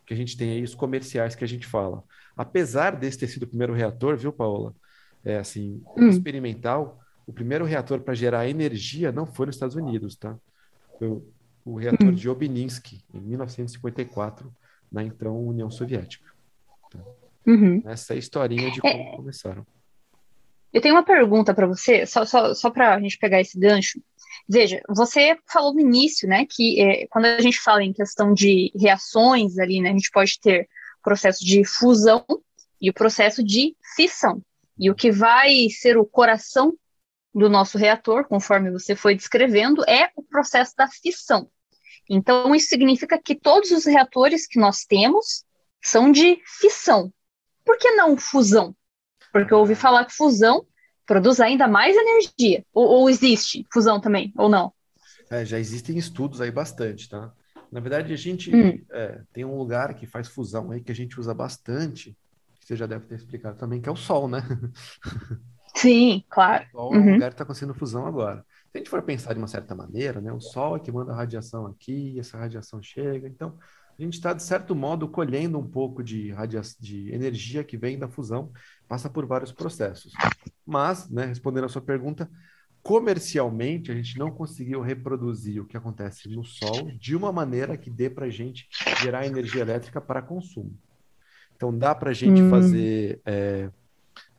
[0.06, 2.04] que a gente tem aí, os comerciais que a gente fala.
[2.36, 4.76] Apesar desse ter sido o primeiro reator, viu, Paola?
[5.24, 6.10] É assim, uhum.
[6.10, 10.38] experimental, o primeiro reator para gerar energia não foi nos Estados Unidos, tá?
[11.00, 11.26] Foi o,
[11.64, 12.14] o reator uhum.
[12.14, 14.54] de Obninsk, em 1954,
[14.92, 16.30] na então União Soviética.
[16.92, 17.00] Tá?
[17.86, 19.16] Essa é a historinha de como é...
[19.16, 19.66] começaram.
[20.74, 24.02] Eu tenho uma pergunta para você, só, só, só para a gente pegar esse gancho.
[24.48, 28.72] Veja, você falou no início, né, que é, quando a gente fala em questão de
[28.76, 30.68] reações ali, né, a gente pode ter
[31.00, 32.26] o processo de fusão
[32.82, 34.42] e o processo de fissão.
[34.78, 36.74] E o que vai ser o coração
[37.34, 41.50] do nosso reator, conforme você foi descrevendo, é o processo da fissão.
[42.10, 45.46] Então, isso significa que todos os reatores que nós temos
[45.82, 47.12] são de fissão.
[47.64, 48.76] Por que não fusão?
[49.32, 50.66] Porque eu ouvi falar que fusão
[51.06, 52.64] produz ainda mais energia.
[52.74, 54.74] Ou, ou existe fusão também, ou não?
[55.30, 57.32] É, já existem estudos aí bastante, tá?
[57.72, 58.80] Na verdade, a gente hum.
[58.92, 62.16] é, tem um lugar que faz fusão aí que a gente usa bastante,
[62.60, 64.42] que você já deve ter explicado também, que é o Sol, né?
[65.76, 66.66] Sim, claro.
[66.74, 67.04] O Sol é uhum.
[67.04, 68.46] é um lugar que está acontecendo fusão agora.
[68.72, 71.12] Se a gente for pensar de uma certa maneira, né, o Sol é que manda
[71.12, 73.58] a radiação aqui, essa radiação chega, então
[73.98, 77.98] a gente está, de certo modo, colhendo um pouco de, radia de energia que vem
[77.98, 78.52] da fusão,
[78.88, 80.14] passa por vários processos.
[80.66, 82.30] Mas, né, respondendo a sua pergunta,
[82.82, 87.90] comercialmente a gente não conseguiu reproduzir o que acontece no Sol de uma maneira que
[87.90, 88.68] dê para a gente
[89.02, 90.78] gerar energia elétrica para consumo.
[91.56, 92.50] Então, dá para a gente hum.
[92.50, 93.70] fazer é,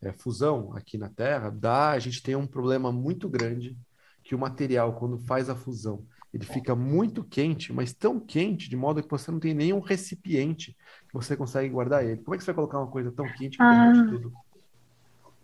[0.02, 1.48] é, fusão aqui na Terra?
[1.48, 3.76] Dá, a gente tem um problema muito grande
[4.22, 8.76] que o material, quando faz a fusão, ele fica muito quente, mas tão quente de
[8.76, 12.16] modo que você não tem nenhum recipiente que você consegue guardar ele.
[12.22, 14.32] Como é que você vai colocar uma coisa tão quente que ah, derrete tudo?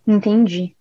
[0.04, 0.76] Entendi.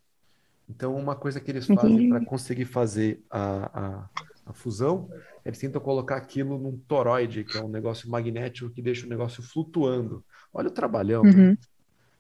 [0.68, 4.10] Então, uma coisa que eles fazem para conseguir fazer a, a,
[4.48, 5.08] a, fusão,
[5.46, 9.44] eles tentam colocar aquilo num toroide, que é um negócio magnético que deixa o negócio
[9.44, 10.26] flutuando.
[10.52, 11.22] Olha o trabalhão.
[11.22, 11.32] Né?
[11.32, 11.58] Uhum.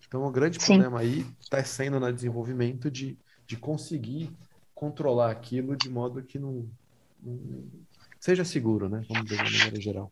[0.07, 0.73] Então, o grande Sim.
[0.73, 4.31] problema aí está sendo no desenvolvimento de, de conseguir
[4.75, 6.69] controlar aquilo de modo que não,
[8.19, 9.03] seja seguro, né?
[9.07, 10.11] Vamos dizer de maneira geral.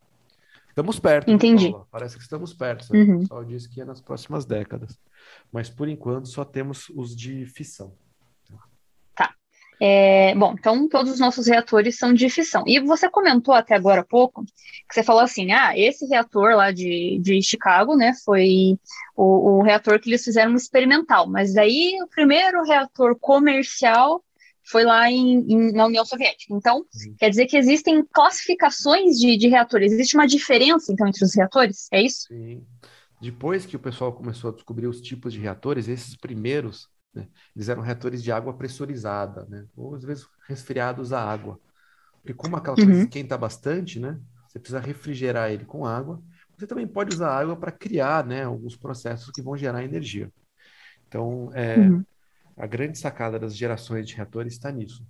[0.78, 1.32] Estamos perto.
[1.32, 1.76] Entendi.
[1.89, 2.93] Parece que estamos perto.
[2.93, 3.15] Uhum.
[3.15, 4.96] O pessoal disse que é nas próximas décadas.
[5.52, 7.96] Mas por enquanto só temos os de fissão.
[9.15, 9.34] Tá.
[9.82, 12.63] É, bom, então todos os nossos reatores são de fissão.
[12.67, 14.46] E você comentou até agora há pouco
[14.88, 18.78] que você falou assim: ah, esse reator lá de, de Chicago, né, foi
[19.15, 21.28] o, o reator que eles fizeram experimental.
[21.28, 24.24] Mas aí o primeiro reator comercial
[24.70, 26.54] foi lá em, em, na União Soviética.
[26.54, 27.16] Então, uhum.
[27.18, 29.94] quer dizer que existem classificações de, de, reatores.
[29.94, 31.88] Existe uma diferença, então, entre os reatores?
[31.92, 32.28] É isso?
[32.28, 32.66] Sim.
[33.22, 37.70] Depois que o pessoal começou a descobrir os tipos de reatores, esses primeiros, né, eles
[37.70, 41.60] eram reatores de água pressurizada, né, ou às vezes resfriados a água.
[42.22, 43.02] Porque como aquela coisa uhum.
[43.02, 46.22] esquenta bastante, né, você precisa refrigerar ele com água.
[46.58, 50.32] Você também pode usar água para criar né, alguns processos que vão gerar energia.
[51.08, 52.04] Então, é, uhum.
[52.58, 55.06] A grande sacada das gerações de reatores está nisso.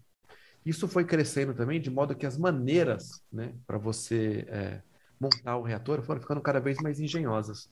[0.66, 4.82] Isso foi crescendo também de modo que as maneiras né, para você é,
[5.18, 7.70] montar o reator foram ficando cada vez mais engenhosas.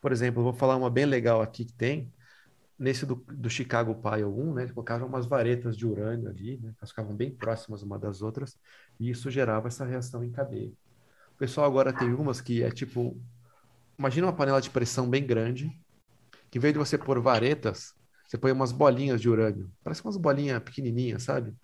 [0.00, 2.12] Por exemplo, vou falar uma bem legal aqui que tem.
[2.78, 6.72] Nesse do, do Chicago Pile 1, né, eles colocavam umas varetas de urânio ali, né,
[6.78, 8.56] elas ficavam bem próximas uma das outras,
[8.98, 10.72] e isso gerava essa reação em cadeia.
[11.34, 13.20] O pessoal agora tem umas que é tipo.
[13.98, 15.70] Imagina uma panela de pressão bem grande,
[16.50, 17.94] que em vez de você pôr varetas,
[18.32, 19.70] você põe umas bolinhas de urânio.
[19.84, 21.54] Parece umas bolinhas pequenininhas, sabe?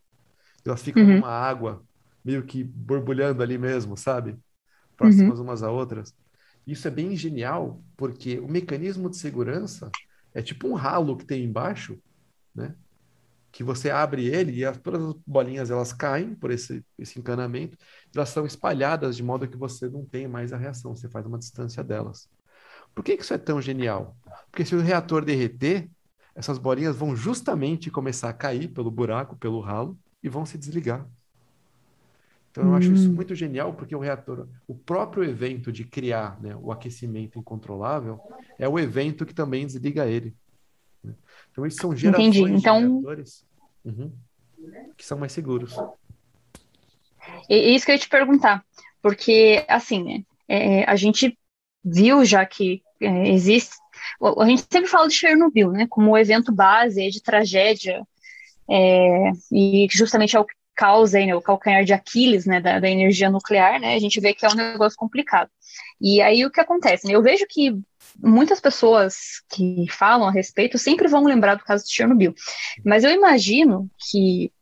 [0.62, 1.14] Elas ficam uhum.
[1.14, 1.82] numa água,
[2.22, 4.36] meio que borbulhando ali mesmo, sabe?
[4.94, 5.46] Próximas uhum.
[5.46, 6.14] umas a outras.
[6.66, 9.90] Isso é bem genial, porque o mecanismo de segurança
[10.34, 11.98] é tipo um ralo que tem embaixo,
[12.54, 12.74] né?
[13.50, 17.78] Que você abre ele e as, todas as bolinhas elas caem por esse, esse encanamento,
[18.14, 21.38] elas são espalhadas de modo que você não tem mais a reação, você faz uma
[21.38, 22.28] distância delas.
[22.94, 24.14] Por que isso é tão genial?
[24.50, 25.88] Porque se o reator derreter,
[26.38, 31.04] essas bolinhas vão justamente começar a cair pelo buraco, pelo ralo, e vão se desligar.
[32.52, 32.74] Então eu hum.
[32.76, 33.14] acho isso hum.
[33.14, 38.20] muito genial, porque o reator, o próprio evento de criar né, o aquecimento incontrolável,
[38.56, 40.32] é o evento que também desliga ele.
[41.02, 41.12] Né?
[41.50, 42.52] Então, isso são gerações Entendi.
[42.52, 42.80] Então...
[42.80, 43.44] de reatores
[43.84, 44.12] uhum,
[44.96, 45.76] que são mais seguros.
[47.50, 48.64] E isso que eu ia te perguntar,
[49.02, 51.36] porque, assim, é, a gente
[51.84, 53.74] viu já que é, existe
[54.20, 58.02] a gente sempre fala de Chernobyl, né, como o evento base de tragédia,
[58.70, 62.88] é, e justamente é o que causa né, o calcanhar de Aquiles né, da, da,
[62.88, 65.50] energia nuclear, né, a gente vê que é um negócio complicado.
[66.00, 67.06] E aí o que acontece?
[67.06, 67.76] Né, eu vejo que
[68.16, 72.34] muitas pessoas que falam a respeito sempre vão lembrar do caso de Chernobyl.
[72.84, 74.52] Mas eu imagino que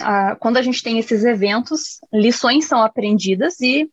[0.00, 3.88] ah, quando a gente tem esses eventos, lições são aprendidas e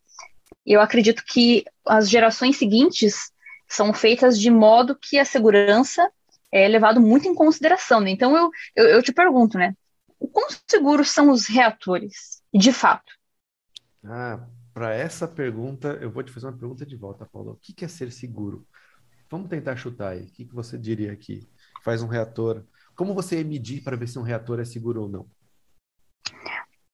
[0.66, 3.31] eu acredito que as gerações seguintes
[3.74, 6.10] são feitas de modo que a segurança
[6.50, 8.00] é levado muito em consideração.
[8.00, 8.10] Né?
[8.10, 9.74] Então eu, eu, eu te pergunto, né?
[10.20, 13.12] O quão seguros são os reatores, de fato?
[14.04, 17.52] Ah, para essa pergunta, eu vou te fazer uma pergunta de volta, Paulo.
[17.52, 18.66] O que é ser seguro?
[19.30, 20.22] Vamos tentar chutar aí.
[20.22, 21.48] O que você diria aqui?
[21.82, 22.62] Faz um reator.
[22.94, 25.26] Como você ia medir para ver se um reator é seguro ou não?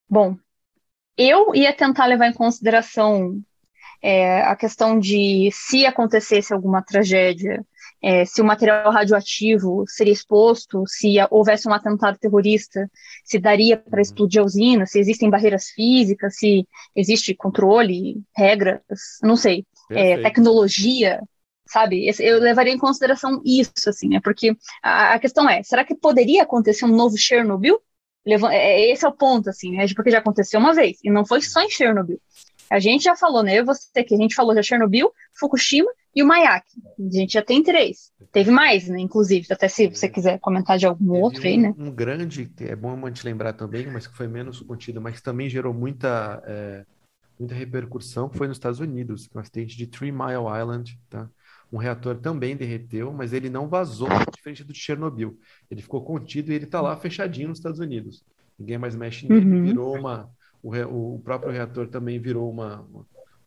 [0.09, 0.39] Bom,
[1.17, 3.43] eu ia tentar levar em consideração
[4.03, 7.65] é, a questão de se acontecesse alguma tragédia,
[8.03, 12.89] é, se o material radioativo seria exposto, se houvesse um atentado terrorista,
[13.25, 18.81] se daria para explodir a usina, se existem barreiras físicas, se existe controle, regras,
[19.23, 21.21] não sei, é, tecnologia,
[21.67, 22.09] sabe?
[22.21, 24.21] Eu levaria em consideração isso, assim, né?
[24.23, 27.81] Porque a, a questão é, será que poderia acontecer um novo Chernobyl?
[28.27, 29.87] É, é, esse é o ponto, assim, né?
[29.95, 32.21] Porque já aconteceu uma vez, e não foi só em Chernobyl.
[32.71, 33.59] A gente já falou, né?
[33.59, 36.67] Eu você que a gente falou já Chernobyl, Fukushima e o Mayak.
[36.99, 38.13] A gente já tem três.
[38.33, 39.01] Teve mais, né?
[39.01, 41.75] Inclusive, até se você quiser comentar de algum Teve outro um, aí, né?
[41.79, 45.49] Um grande, é bom a gente lembrar também, mas que foi menos contido, mas também
[45.49, 46.85] gerou muita, é,
[47.39, 51.29] muita repercussão, foi nos Estados Unidos, com o acidente de Three Mile Island, tá?
[51.71, 55.39] Um reator também derreteu, mas ele não vazou, diferente do de Chernobyl.
[55.71, 58.25] Ele ficou contido e ele está lá fechadinho nos Estados Unidos.
[58.59, 59.65] Ninguém mais mexe nele, uhum.
[59.65, 60.31] virou uma.
[60.63, 62.87] O, re, o, próprio reator também virou uma,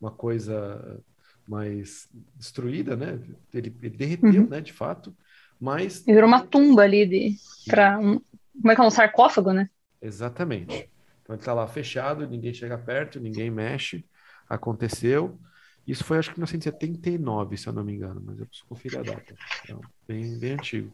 [0.00, 1.00] uma coisa
[1.46, 3.20] mais destruída, né?
[3.52, 4.48] Ele, ele derreteu, uhum.
[4.48, 5.14] né, de fato,
[5.60, 6.06] mas...
[6.06, 7.36] Ele virou uma tumba ali de...
[7.66, 8.20] para um...
[8.60, 8.84] Como é que é?
[8.84, 9.68] Um sarcófago, né?
[10.00, 10.90] Exatamente.
[11.22, 14.04] Então ele está lá fechado, ninguém chega perto, ninguém mexe,
[14.48, 15.38] aconteceu...
[15.86, 19.00] Isso foi acho que em 1979, se eu não me engano, mas eu preciso conferir
[19.00, 19.34] a data.
[19.64, 20.92] Então, bem, bem antigo.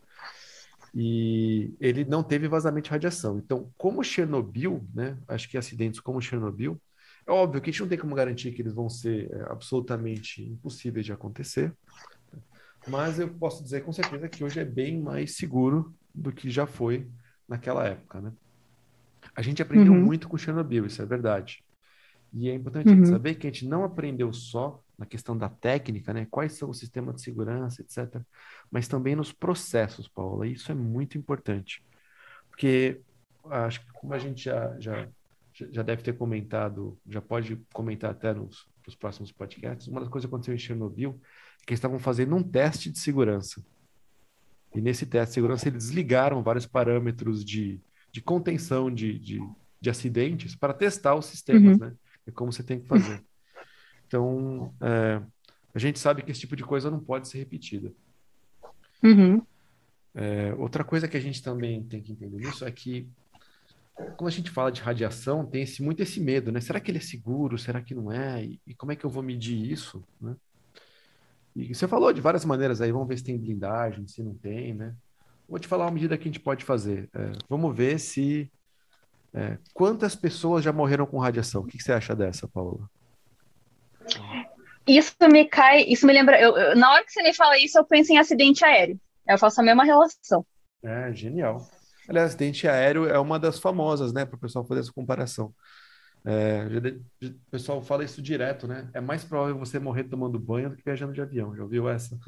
[0.95, 3.39] E ele não teve vazamento de radiação.
[3.39, 5.19] Então, como Chernobyl, né?
[5.29, 6.81] Acho que acidentes como Chernobyl,
[7.27, 10.43] é óbvio que a gente não tem como garantir que eles vão ser é, absolutamente
[10.43, 11.75] impossíveis de acontecer,
[12.87, 16.67] mas eu posso dizer com certeza que hoje é bem mais seguro do que já
[16.67, 17.07] foi
[17.47, 18.33] naquela época, né?
[19.37, 20.03] A gente aprendeu uhum.
[20.03, 21.63] muito com Chernobyl, isso é verdade.
[22.33, 23.05] E é importante uhum.
[23.05, 26.27] saber que a gente não aprendeu só na questão da técnica, né?
[26.29, 28.21] Quais são os sistemas de segurança, etc.
[28.69, 30.47] Mas também nos processos, Paula.
[30.47, 31.85] Isso é muito importante.
[32.51, 33.01] Porque
[33.45, 35.09] acho que como a gente já, já,
[35.55, 40.29] já deve ter comentado, já pode comentar até nos, nos próximos podcasts, uma das coisas
[40.29, 41.21] que aconteceu em Chernobyl
[41.63, 43.65] é que eles estavam fazendo um teste de segurança.
[44.75, 47.81] E nesse teste de segurança eles desligaram vários parâmetros de,
[48.11, 49.41] de contenção de, de,
[49.81, 51.87] de acidentes para testar os sistemas, uhum.
[51.87, 51.95] né?
[52.27, 53.25] É como você tem que fazer.
[54.09, 55.23] Então, é,
[55.75, 57.93] a gente sabe que esse tipo de coisa não pode ser repetida.
[59.05, 59.41] Uhum.
[60.15, 63.07] É, outra coisa que a gente também tem que entender nisso é que
[64.17, 66.61] quando a gente fala de radiação, tem esse, muito esse medo, né?
[66.61, 67.59] Será que ele é seguro?
[67.59, 68.45] Será que não é?
[68.45, 70.35] E, e como é que eu vou medir isso, né?
[71.55, 74.73] E você falou de várias maneiras aí, vamos ver se tem blindagem, se não tem,
[74.73, 74.95] né?
[75.49, 77.09] Vou te falar uma medida que a gente pode fazer.
[77.13, 78.51] É, vamos ver se
[79.35, 81.63] é, quantas pessoas já morreram com radiação?
[81.63, 82.89] O que, que você acha dessa, Paula?
[84.87, 86.41] Isso me cai, isso me lembra.
[86.41, 88.99] Eu, eu, na hora que você me fala isso, eu penso em acidente aéreo.
[89.27, 90.45] Eu faço a mesma relação.
[90.83, 91.69] É, genial.
[92.09, 95.55] Aliás, acidente aéreo é uma das famosas, né, para o pessoal fazer essa comparação.
[96.25, 96.65] É,
[97.23, 98.89] o pessoal fala isso direto, né?
[98.93, 101.55] É mais provável você morrer tomando banho do que viajando de avião.
[101.55, 102.19] Já ouviu essa?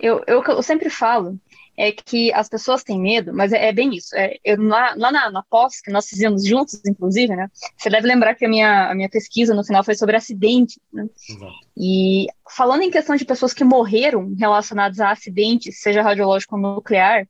[0.00, 1.38] Eu, eu, eu sempre falo
[1.76, 4.14] é que as pessoas têm medo, mas é, é bem isso.
[4.14, 7.48] É, eu, lá lá na, na pós, que nós fizemos juntos, inclusive, né?
[7.76, 11.06] Você deve lembrar que a minha, a minha pesquisa no final foi sobre acidente, né?
[11.28, 11.52] Exato.
[11.76, 17.26] E falando em questão de pessoas que morreram relacionadas a acidentes, seja radiológico ou nuclear,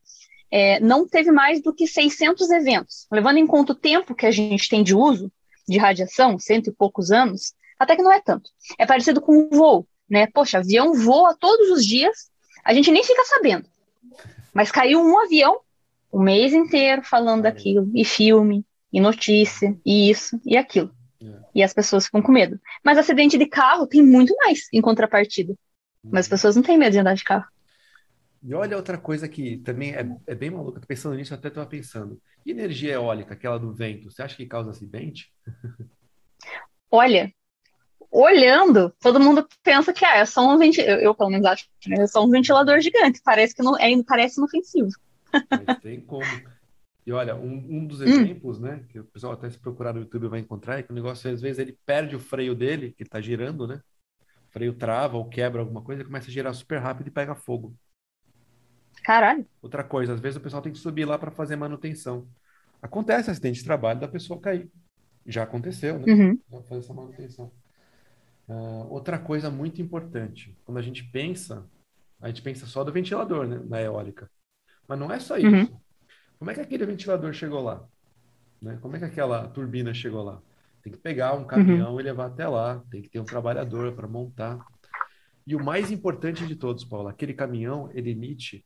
[0.51, 3.07] é, não teve mais do que 600 eventos.
[3.11, 5.31] Levando em conta o tempo que a gente tem de uso
[5.67, 8.49] de radiação, cento e poucos anos, até que não é tanto.
[8.77, 10.27] É parecido com o voo, né?
[10.27, 12.29] Poxa, avião voa todos os dias,
[12.63, 13.67] a gente nem fica sabendo.
[14.53, 15.59] Mas caiu um avião
[16.11, 20.93] o mês inteiro falando daquilo, e filme, e notícia, e isso, e aquilo.
[21.19, 21.25] É.
[21.55, 22.59] E as pessoas ficam com medo.
[22.83, 25.55] Mas acidente de carro tem muito mais em contrapartida.
[26.03, 26.29] Mas as uhum.
[26.29, 27.47] pessoas não têm medo de andar de carro.
[28.43, 32.21] E olha outra coisa que também é, é bem maluca, pensando nisso, até estava pensando.
[32.45, 35.33] E energia eólica, aquela do vento, você acha que causa acidente?
[36.91, 37.33] Olha,
[38.13, 40.95] olhando, todo mundo pensa que ah, é só um ventilador.
[40.95, 43.21] Eu, eu, pelo menos acho que é só um ventilador gigante.
[43.23, 44.89] Parece que não é, parece inofensivo.
[45.31, 46.25] Mas tem como.
[47.05, 48.05] E olha, um, um dos hum.
[48.05, 48.61] exemplos, hum.
[48.61, 51.29] né, que o pessoal até se procurar no YouTube vai encontrar, é que o negócio,
[51.29, 53.81] às vezes, ele perde o freio dele, que está girando, né?
[54.53, 57.75] freio trava ou quebra alguma coisa, começa a girar super rápido e pega fogo.
[59.03, 59.45] Caralho.
[59.61, 62.27] Outra coisa, às vezes o pessoal tem que subir lá para fazer manutenção.
[62.79, 64.71] Acontece acidente de trabalho da pessoa cair.
[65.25, 66.05] Já aconteceu, né?
[66.07, 66.39] Uhum.
[66.69, 67.51] Fazer essa manutenção.
[68.47, 71.65] Uh, outra coisa muito importante, quando a gente pensa,
[72.21, 74.29] a gente pensa só do ventilador, né, na eólica.
[74.87, 75.47] Mas não é só isso.
[75.47, 75.79] Uhum.
[76.37, 77.85] Como é que aquele ventilador chegou lá?
[78.61, 78.77] Né?
[78.81, 80.41] Como é que aquela turbina chegou lá?
[80.81, 81.99] Tem que pegar um caminhão uhum.
[81.99, 84.59] e levar até lá, tem que ter um trabalhador para montar.
[85.47, 88.65] E o mais importante de todos, Paula, aquele caminhão, ele emite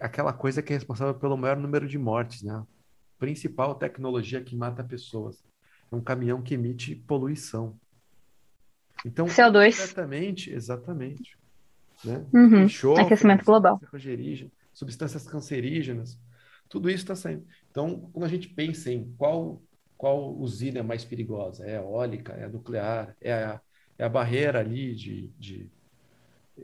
[0.00, 2.54] aquela coisa que é responsável pelo maior número de mortes, né?
[2.54, 2.66] A
[3.18, 5.44] principal tecnologia que mata pessoas.
[5.90, 7.78] É um caminhão que emite poluição.
[9.06, 9.68] Então, CO2.
[9.68, 11.38] Exatamente, exatamente.
[12.04, 12.24] Né?
[12.32, 12.64] Uhum.
[12.64, 13.80] Enxofre, Aquecimento global.
[14.72, 16.18] Substâncias cancerígenas.
[16.68, 17.46] Tudo isso está saindo.
[17.70, 19.62] Então, quando a gente pensa em qual,
[19.96, 23.60] qual usina é mais perigosa, é a eólica, é a nuclear, é a,
[23.96, 25.70] é a barreira ali de, de,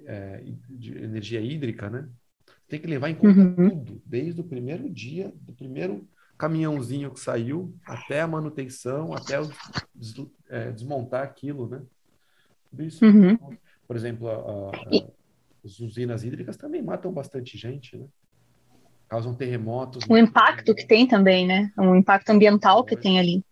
[0.04, 2.08] é, de energia hídrica, né?
[2.68, 3.70] Tem que levar em conta uhum.
[3.70, 9.48] tudo, desde o primeiro dia, do primeiro caminhãozinho que saiu, até a manutenção, até o
[9.94, 10.14] des,
[10.48, 11.82] é, desmontar aquilo, né?
[12.72, 13.04] Tudo isso.
[13.04, 13.36] Uhum.
[13.86, 15.04] Por exemplo, a, a,
[15.64, 18.06] as usinas hídricas também matam bastante gente, né?
[19.08, 20.04] Causam terremotos.
[20.08, 21.70] O impacto que tem também, né?
[21.76, 23.44] O impacto ambiental que tem ali.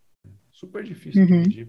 [0.51, 1.27] Super difícil uhum.
[1.27, 1.69] de medir.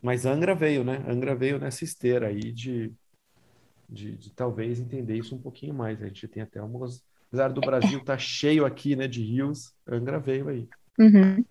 [0.00, 1.04] Mas Angra veio, né?
[1.08, 2.92] Angra veio nessa esteira aí de,
[3.88, 6.00] de, de, talvez entender isso um pouquinho mais.
[6.00, 7.02] A gente tem até algumas.
[7.26, 10.68] Apesar do Brasil estar tá cheio aqui, né, de rios, Angra veio aí.
[10.98, 11.44] Uhum.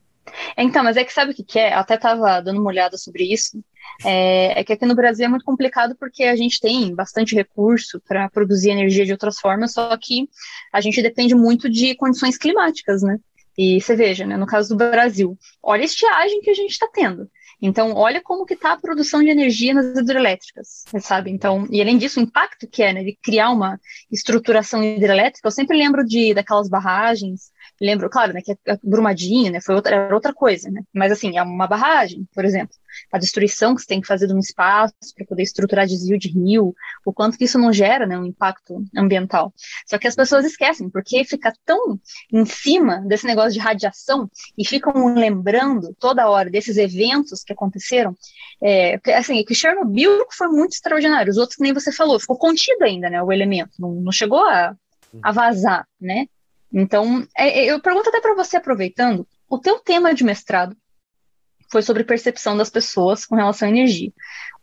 [0.58, 1.74] Então, mas é que sabe o que, que é?
[1.74, 3.62] Eu até estava dando uma olhada sobre isso.
[4.06, 8.02] É, é, que aqui no Brasil é muito complicado porque a gente tem bastante recurso
[8.08, 10.30] para produzir energia de outras formas, só que
[10.72, 13.18] a gente depende muito de condições climáticas, né?
[13.58, 16.88] E você veja, né, no caso do Brasil, olha a estiagem que a gente está
[16.94, 17.30] tendo.
[17.62, 21.30] Então, olha como que está a produção de energia nas hidrelétricas, sabe?
[21.30, 23.78] Então, e além disso, o impacto que é, né, de criar uma
[24.10, 27.52] estruturação hidrelétrica, eu sempre lembro de daquelas barragens
[27.82, 31.38] lembro, claro, né, que a Brumadinho, né, foi outra, era outra coisa, né, mas assim,
[31.38, 32.76] é uma barragem, por exemplo,
[33.12, 36.30] a destruição que você tem que fazer de um espaço para poder estruturar desvio de
[36.30, 36.74] rio,
[37.06, 39.54] o quanto que isso não gera, né, um impacto ambiental.
[39.86, 42.00] Só que as pessoas esquecem, porque fica tão
[42.32, 48.16] em cima desse negócio de radiação e ficam lembrando toda hora desses eventos que aconteceram,
[48.62, 52.84] é, assim, que Chernobyl foi muito extraordinário, os outros que nem você falou, ficou contido
[52.84, 54.76] ainda, né, o elemento, não, não chegou a,
[55.22, 56.28] a vazar, né,
[56.72, 60.76] então, é, é, eu pergunto até para você, aproveitando, o teu tema de mestrado
[61.72, 64.12] foi sobre percepção das pessoas com relação à energia.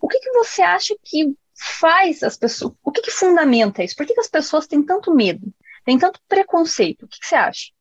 [0.00, 3.96] O que, que você acha que faz as pessoas, o que, que fundamenta isso?
[3.96, 5.52] Por que, que as pessoas têm tanto medo,
[5.84, 7.04] têm tanto preconceito?
[7.04, 7.72] O que, que você acha?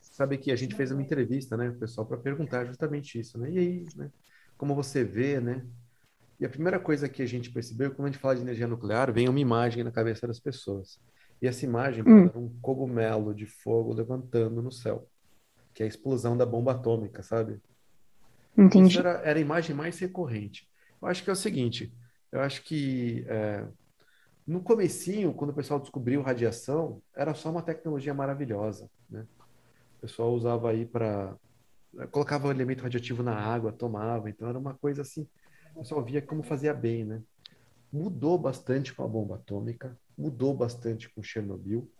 [0.00, 3.50] Sabe que a gente fez uma entrevista, né, pessoal, para perguntar justamente isso, né?
[3.50, 4.10] E aí, né?
[4.58, 5.64] Como você vê, né?
[6.38, 9.12] E a primeira coisa que a gente percebeu, quando a gente fala de energia nuclear,
[9.12, 11.00] vem uma imagem na cabeça das pessoas.
[11.42, 12.26] E essa imagem hum.
[12.26, 15.08] era um cogumelo de fogo levantando no céu,
[15.74, 17.60] que é a explosão da bomba atômica, sabe?
[18.56, 18.90] Entendi.
[18.90, 20.70] Isso era, era a imagem mais recorrente.
[21.00, 21.92] Eu acho que é o seguinte,
[22.30, 23.66] eu acho que é,
[24.46, 29.26] no comecinho, quando o pessoal descobriu radiação, era só uma tecnologia maravilhosa, né?
[29.98, 31.36] O pessoal usava aí para
[32.10, 35.28] colocava o um elemento radioativo na água, tomava, então era uma coisa assim,
[35.74, 37.20] o pessoal via como fazia bem, né?
[37.92, 41.90] Mudou bastante com a bomba atômica, mudou bastante com Chernobyl.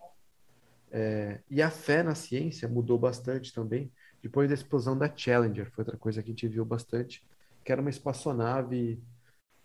[0.90, 3.90] É, e a fé na ciência mudou bastante também
[4.22, 5.70] depois da explosão da Challenger.
[5.70, 7.26] Foi outra coisa que a gente viu bastante,
[7.64, 9.02] que era uma espaçonave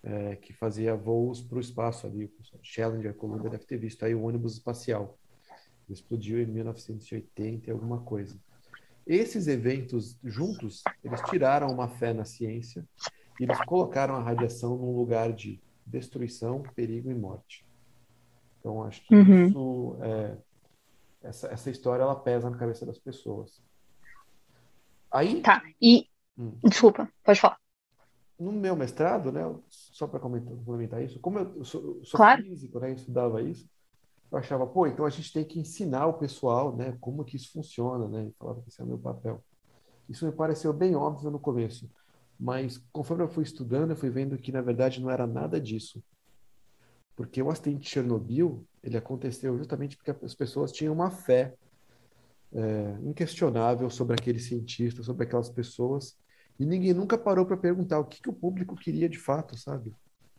[0.03, 2.31] é, que fazia voos para o espaço ali.
[2.63, 5.17] Challenger, Columbia deve ter visto aí o ônibus espacial.
[5.89, 8.37] Explodiu em 1980 e alguma coisa.
[9.05, 12.85] Esses eventos juntos, eles tiraram uma fé na ciência
[13.39, 17.66] e eles colocaram a radiação num lugar de destruição, perigo e morte.
[18.59, 19.47] Então, acho que uhum.
[19.47, 20.37] isso, é,
[21.21, 23.61] essa, essa história, ela pesa na cabeça das pessoas.
[25.11, 25.41] Aí...
[25.41, 26.07] Tá, e...
[26.37, 26.57] Hum.
[26.63, 27.57] Desculpa, pode falar.
[28.39, 32.43] No meu mestrado, né, só para complementar isso, como eu sou, sou claro.
[32.43, 33.67] físico, né, estudava isso,
[34.31, 37.51] eu achava, pô, então a gente tem que ensinar o pessoal, né, como que isso
[37.51, 39.43] funciona, né, e falava que esse é o meu papel.
[40.07, 41.89] Isso me pareceu bem óbvio no começo,
[42.39, 46.03] mas conforme eu fui estudando, eu fui vendo que, na verdade, não era nada disso.
[47.17, 51.55] Porque o acidente de Chernobyl, ele aconteceu justamente porque as pessoas tinham uma fé
[52.53, 56.15] é, inquestionável sobre aquele cientista, sobre aquelas pessoas,
[56.59, 59.95] e ninguém nunca parou para perguntar o que, que o público queria de fato, sabe?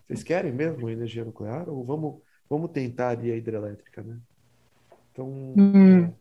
[0.06, 4.16] Vocês querem mesmo energia nuclear ou vamos, vamos tentar ali a hidrelétrica, né?
[5.10, 6.04] Então, uhum.
[6.04, 6.14] é,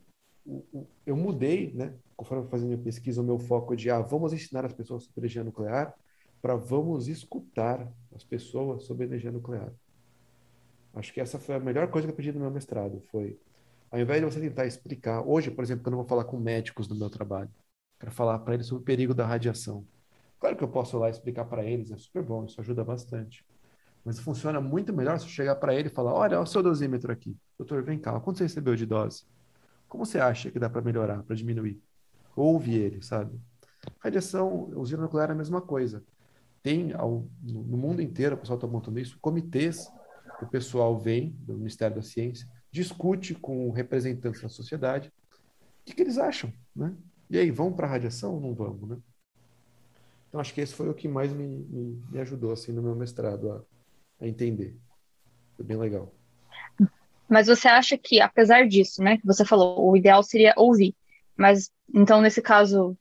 [1.05, 1.93] eu mudei, né?
[2.15, 5.21] Conforme eu fazendo minha pesquisa, o meu foco de, ah, vamos ensinar as pessoas sobre
[5.21, 5.93] energia nuclear,
[6.41, 9.71] para vamos escutar as pessoas sobre energia nuclear.
[10.97, 13.39] Acho que essa foi a melhor coisa que eu pedi no meu mestrado, foi
[13.89, 16.87] ao invés de você tentar explicar, hoje, por exemplo, quando eu vou falar com médicos
[16.87, 17.49] no meu trabalho,
[17.97, 19.85] para falar para eles sobre o perigo da radiação.
[20.39, 23.45] Claro que eu posso lá explicar para eles, é super bom, isso ajuda bastante.
[24.03, 26.61] Mas funciona muito melhor se eu chegar para ele e falar: olha, olha o seu
[26.61, 27.35] dosímetro aqui.
[27.57, 29.25] Doutor, vem cá, quanto você recebeu de dose?
[29.87, 31.81] Como você acha que dá para melhorar, para diminuir?
[32.35, 33.39] Ouve ele, sabe?
[33.99, 36.03] Radiação, usina nuclear é a mesma coisa.
[36.61, 39.87] Tem ao, no mundo inteiro, o pessoal está montando isso, comitês
[40.41, 45.11] o pessoal vem do Ministério da Ciência, discute com representantes da sociedade
[45.81, 46.93] o que, que eles acham, né?
[47.29, 48.97] E aí, vão para a radiação ou não vamos, né?
[50.27, 52.95] Então, acho que esse foi o que mais me, me, me ajudou, assim, no meu
[52.95, 53.63] mestrado a,
[54.21, 54.77] a entender.
[55.55, 56.13] Foi bem legal.
[57.29, 60.95] Mas você acha que, apesar disso, né, que você falou, o ideal seria ouvir,
[61.35, 62.97] mas então, nesse caso,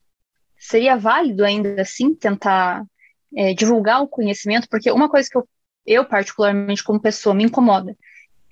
[0.58, 2.84] seria válido ainda assim tentar
[3.34, 4.68] é, divulgar o conhecimento?
[4.68, 5.48] Porque uma coisa que eu,
[5.86, 7.96] eu, particularmente, como pessoa, me incomoda,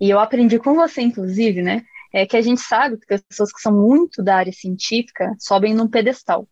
[0.00, 3.60] e eu aprendi com você, inclusive, né, é que a gente sabe que pessoas que
[3.60, 6.48] são muito da área científica sobem num pedestal.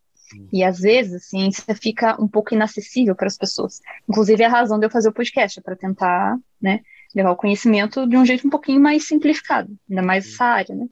[0.51, 3.79] E às vezes a ciência fica um pouco inacessível para as pessoas.
[4.09, 6.81] Inclusive, é a razão de eu fazer o podcast, é para tentar né,
[7.15, 10.87] levar o conhecimento de um jeito um pouquinho mais simplificado, ainda mais essa área, né?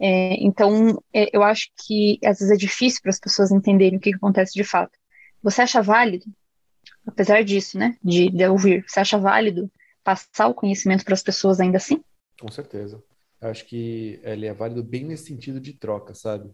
[0.00, 4.00] É, então, é, eu acho que às vezes é difícil para as pessoas entenderem o
[4.00, 4.98] que, que, acontece de fato.
[5.42, 6.24] Você acha válido,
[7.10, 9.70] apesar disso, né, de, de ouvir, você acha válido
[10.02, 12.02] passar o conhecimento para as pessoas ainda assim?
[12.40, 13.02] Com certeza.
[13.40, 16.50] Eu acho que ele é válido bem nesse sentido de troca, sabe?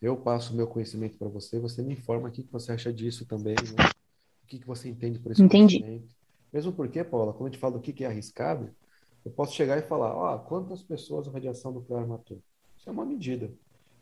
[0.00, 2.92] Eu passo o meu conhecimento para você, você me informa o que, que você acha
[2.92, 3.88] disso também, né?
[4.44, 5.78] o que, que você entende por esse Entendi.
[5.78, 6.14] conhecimento.
[6.52, 8.70] Mesmo porque, Paula, quando a gente fala do que, que é arriscado,
[9.24, 12.42] eu posso chegar e falar, ó, quantas pessoas a radiação nuclear matou?
[12.76, 13.50] Isso é uma medida.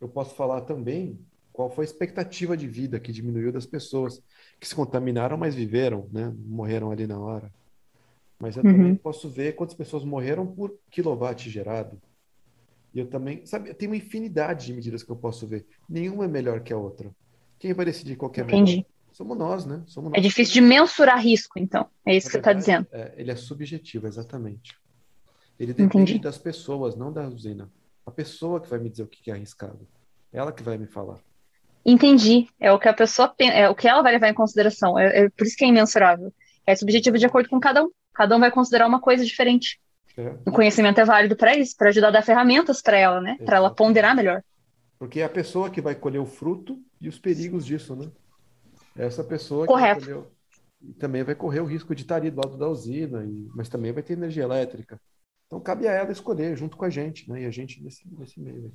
[0.00, 1.18] Eu posso falar também
[1.60, 4.22] qual foi a expectativa de vida que diminuiu das pessoas
[4.58, 6.32] que se contaminaram, mas viveram, né?
[6.46, 7.52] Morreram ali na hora.
[8.38, 8.72] Mas eu uhum.
[8.72, 12.00] também posso ver quantas pessoas morreram por quilowatt gerado.
[12.94, 15.66] E eu também, sabe, tem uma infinidade de medidas que eu posso ver.
[15.86, 17.10] Nenhuma é melhor que a outra.
[17.58, 18.76] Quem vai decidir qual é Entendi.
[18.76, 18.86] melhor?
[19.12, 19.82] Somos nós, né?
[19.86, 20.18] Somos é nós.
[20.24, 21.86] É difícil de mensurar risco, então.
[22.06, 22.86] É isso Na que você está dizendo.
[22.90, 24.78] É, ele é subjetivo, exatamente.
[25.58, 26.18] Ele depende Entendi.
[26.20, 27.70] das pessoas, não da usina.
[28.06, 29.86] A pessoa que vai me dizer o que é arriscado.
[30.32, 31.20] Ela que vai me falar.
[31.84, 32.48] Entendi.
[32.58, 34.98] É o que a pessoa é o que ela vai levar em consideração.
[34.98, 36.32] É, é por isso que é imensurável.
[36.66, 37.90] É subjetivo de acordo com cada um.
[38.14, 39.80] Cada um vai considerar uma coisa diferente.
[40.16, 40.34] É.
[40.46, 43.36] O conhecimento é válido para isso, para ajudar a dar ferramentas para ela, né?
[43.44, 44.42] Para ela ponderar melhor.
[44.98, 48.10] Porque é a pessoa que vai colher o fruto e os perigos disso, né?
[48.96, 50.00] É essa pessoa Correto.
[50.00, 50.24] que colher,
[50.98, 53.92] também vai correr o risco de estar ali do lado da usina, e, mas também
[53.92, 55.00] vai ter energia elétrica.
[55.46, 57.42] Então cabe a ela escolher junto com a gente, né?
[57.42, 58.72] E a gente nesse, nesse meio.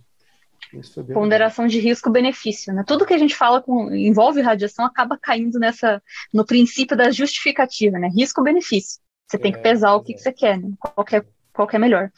[1.13, 2.83] Ponderação de risco-benefício, né?
[2.85, 6.01] Tudo que a gente fala com envolve radiação acaba caindo nessa
[6.33, 8.09] no princípio da justificativa, né?
[8.15, 8.99] Risco-benefício.
[9.27, 10.69] Você tem que é, pesar o que, que você quer, né?
[10.79, 12.11] qual, que é, qual que é melhor.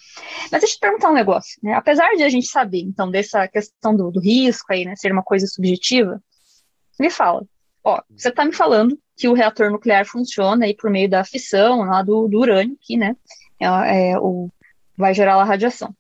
[0.51, 1.73] Mas deixa eu te perguntar um negócio, né?
[1.73, 5.23] Apesar de a gente saber, então, dessa questão do, do risco aí, né, ser uma
[5.23, 6.21] coisa subjetiva,
[6.99, 7.43] me fala,
[7.83, 11.83] ó, você está me falando que o reator nuclear funciona aí por meio da fissão
[11.83, 13.15] lá do, do urânio, que, né,
[13.59, 14.49] é, é, o,
[14.97, 15.95] vai gerar a radiação.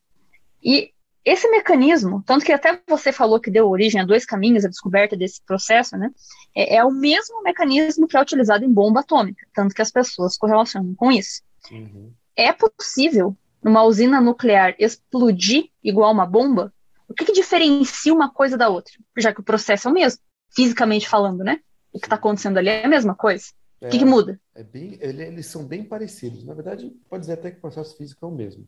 [0.63, 0.91] E
[1.23, 5.15] esse mecanismo, tanto que até você falou que deu origem a dois caminhos, a descoberta
[5.15, 6.09] desse processo, né?
[6.55, 10.37] É, é, o mesmo mecanismo que é utilizado em bomba atômica, tanto que as pessoas
[10.37, 11.41] correlacionam com isso.
[11.69, 12.13] Uhum.
[12.35, 16.73] É possível, numa usina nuclear, explodir igual uma bomba?
[17.09, 18.93] O que, que diferencia uma coisa da outra?
[19.17, 20.21] Já que o processo é o mesmo,
[20.55, 21.59] fisicamente falando, né?
[21.91, 23.47] O que está acontecendo ali é a mesma coisa.
[23.81, 24.39] É, o que, que muda?
[24.55, 26.43] É bem, eles são bem parecidos.
[26.45, 28.67] Na verdade, pode dizer até que o processo físico é o mesmo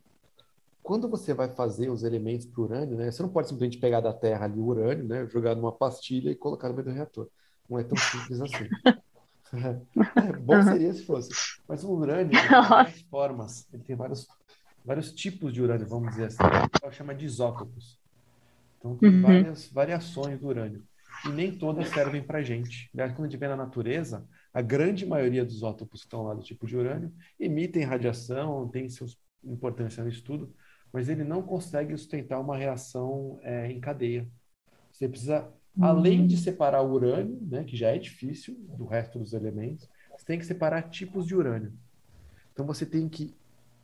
[0.82, 4.12] quando você vai fazer os elementos para urânio, né, você não pode simplesmente pegar da
[4.12, 7.28] Terra ali o urânio, né, jogar numa pastilha e colocar no meio do reator.
[7.68, 8.68] Não é tão simples assim.
[9.54, 11.30] é, bom seria se fosse.
[11.68, 14.26] Mas o urânio tem várias formas, ele tem vários,
[14.84, 16.42] vários tipos de urânio, vamos dizer assim.
[16.82, 17.98] A chama de isótopos.
[18.78, 19.22] Então tem uhum.
[19.22, 20.82] várias variações do urânio.
[21.26, 22.90] E nem todas servem para a gente.
[22.92, 26.42] Quando a gente vê na natureza, a grande maioria dos isótopos que estão lá do
[26.42, 30.52] tipo de urânio emitem radiação, tem seus importância no estudo,
[30.92, 34.26] mas ele não consegue sustentar uma reação é, em cadeia.
[34.90, 35.84] Você precisa, uhum.
[35.84, 40.24] além de separar o urânio, né, que já é difícil do resto dos elementos, você
[40.24, 41.72] tem que separar tipos de urânio.
[42.52, 43.34] Então você tem que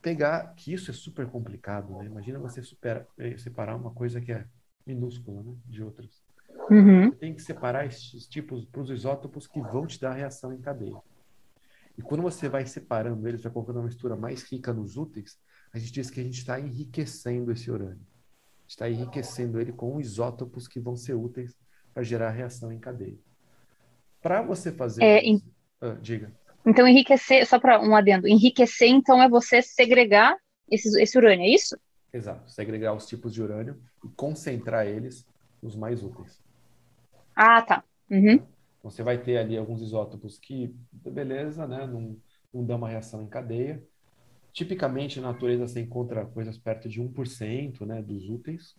[0.02, 2.06] pegar, que isso é super complicado, né?
[2.06, 4.44] Imagina você supera, é, separar uma coisa que é
[4.86, 6.22] minúscula, né, de outras.
[6.70, 7.10] Uhum.
[7.10, 10.60] Você tem que separar esses tipos para os isótopos que vão te dar reação em
[10.60, 11.00] cadeia.
[11.96, 15.38] E quando você vai separando eles, vai colocando uma mistura mais rica nos úteis,
[15.76, 18.00] a gente diz que a gente está enriquecendo esse urânio.
[18.66, 21.54] Está enriquecendo ele com isótopos que vão ser úteis
[21.92, 23.18] para gerar reação em cadeia.
[24.22, 25.04] Para você fazer.
[25.04, 25.20] É,
[25.80, 26.32] Ah, diga.
[26.64, 30.36] Então, enriquecer, só para um adendo, enriquecer, então, é você segregar
[30.68, 31.78] esse, esse urânio, é isso?
[32.12, 35.24] Exato, segregar os tipos de urânio e concentrar eles
[35.62, 36.42] nos mais úteis.
[37.36, 37.84] Ah, tá.
[38.10, 38.40] Uhum.
[38.82, 42.16] Você vai ter ali alguns isótopos que, beleza, né, não,
[42.52, 43.82] não dão uma reação em cadeia.
[44.56, 48.76] Tipicamente, na natureza, você encontra coisas perto de 1% né, dos úteis.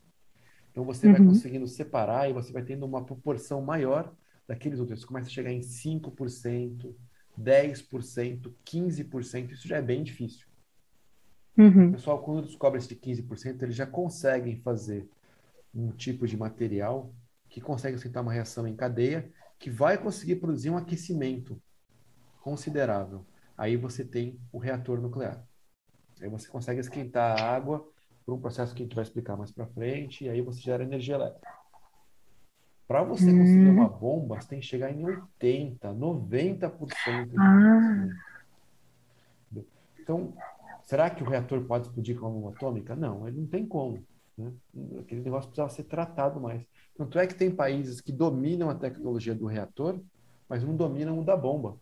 [0.72, 1.26] Então, você vai Uhum.
[1.26, 4.16] conseguindo separar e você vai tendo uma proporção maior
[4.48, 5.02] daqueles úteis.
[5.02, 6.96] Você começa a chegar em 5%,
[7.38, 9.54] 10%, 15%.
[9.54, 10.48] Isso já é bem difícil.
[10.48, 10.52] O
[11.58, 11.92] Uhum.
[11.92, 15.10] pessoal, quando descobre esse de 15%, eles já conseguem fazer
[15.74, 17.16] um tipo de material
[17.50, 21.62] que consegue sentar uma reação em cadeia que vai conseguir produzir um aquecimento
[22.42, 23.28] considerável.
[23.58, 25.47] Aí você tem o reator nuclear.
[26.22, 27.88] Aí você consegue esquentar a água
[28.26, 30.84] por um processo que a gente vai explicar mais para frente, e aí você gera
[30.84, 31.48] energia elétrica.
[32.88, 33.74] Para você conseguir Hum.
[33.74, 38.08] uma bomba, você tem que chegar em 80, 90% de Ah.
[40.00, 40.34] Então,
[40.84, 42.96] será que o reator pode explodir com uma bomba atômica?
[42.96, 44.02] Não, ele não tem como,
[44.38, 44.54] né?
[45.00, 46.66] Aquele negócio precisava ser tratado mais.
[46.96, 50.00] Tanto é que tem países que dominam a tecnologia do reator,
[50.48, 51.78] mas não dominam o da bomba,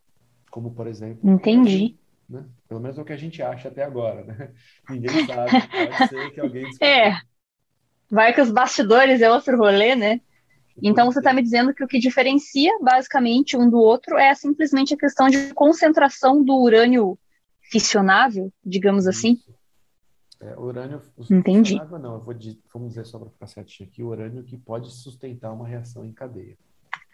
[0.50, 2.00] como por exemplo Entendi.
[2.28, 2.46] Né?
[2.68, 4.52] Pelo menos é o que a gente acha até agora, né?
[4.90, 6.88] Ninguém sabe, pode ser que alguém descubra.
[6.88, 7.22] É,
[8.10, 10.22] vai que os bastidores é outro rolê, né?
[10.82, 14.94] Então você está me dizendo que o que diferencia basicamente um do outro é simplesmente
[14.94, 17.18] a questão de concentração do urânio
[17.62, 19.40] fissionável, digamos assim.
[20.42, 21.02] É, urânio,
[21.32, 21.76] Entendi.
[21.76, 22.36] não, vou
[22.74, 26.58] vamos dizer só para ficar certinho aqui, urânio que pode sustentar uma reação em cadeia.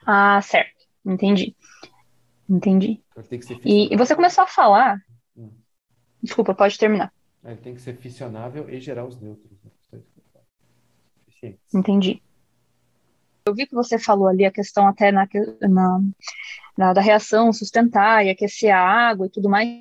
[0.06, 0.88] Ah, certo.
[1.06, 1.56] Entendi.
[2.52, 3.02] Entendi.
[3.18, 5.00] Então, E, e você começou a falar.
[5.38, 5.50] Hum.
[6.22, 7.14] Desculpa, pode terminar.
[7.44, 9.58] Ele tem que ser fissionável e gerar os nêutrons.
[9.64, 10.02] Né?
[11.74, 12.22] Entendi.
[13.46, 15.28] Eu vi que você falou ali a questão até na,
[15.62, 16.00] na,
[16.78, 19.80] na- da reação sustentar e aquecer a água e tudo mais.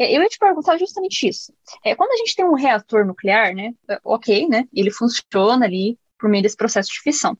[0.00, 1.52] É, Eu ia te perguntar justamente isso.
[1.84, 3.72] É, quando a gente tem um reator nuclear, né?
[3.88, 4.64] é, Ok, né?
[4.72, 7.36] Ele funciona ali por meio desse processo de fissão.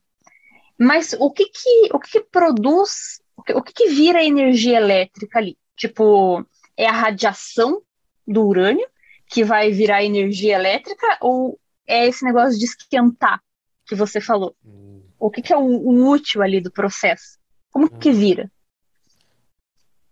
[0.79, 3.19] Mas o que que, o que que produz,
[3.55, 5.57] o que, que vira energia elétrica ali?
[5.75, 6.45] Tipo,
[6.75, 7.81] é a radiação
[8.25, 8.87] do urânio
[9.27, 13.41] que vai virar energia elétrica ou é esse negócio de esquentar
[13.85, 14.55] que você falou?
[14.65, 17.37] Hum, O que que é o, o útil ali do processo?
[17.71, 18.51] Como que vira?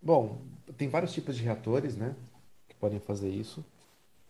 [0.02, 0.42] Bom,
[0.78, 2.16] tem vários tipos de reatores, né?
[2.68, 3.64] Que podem fazer isso.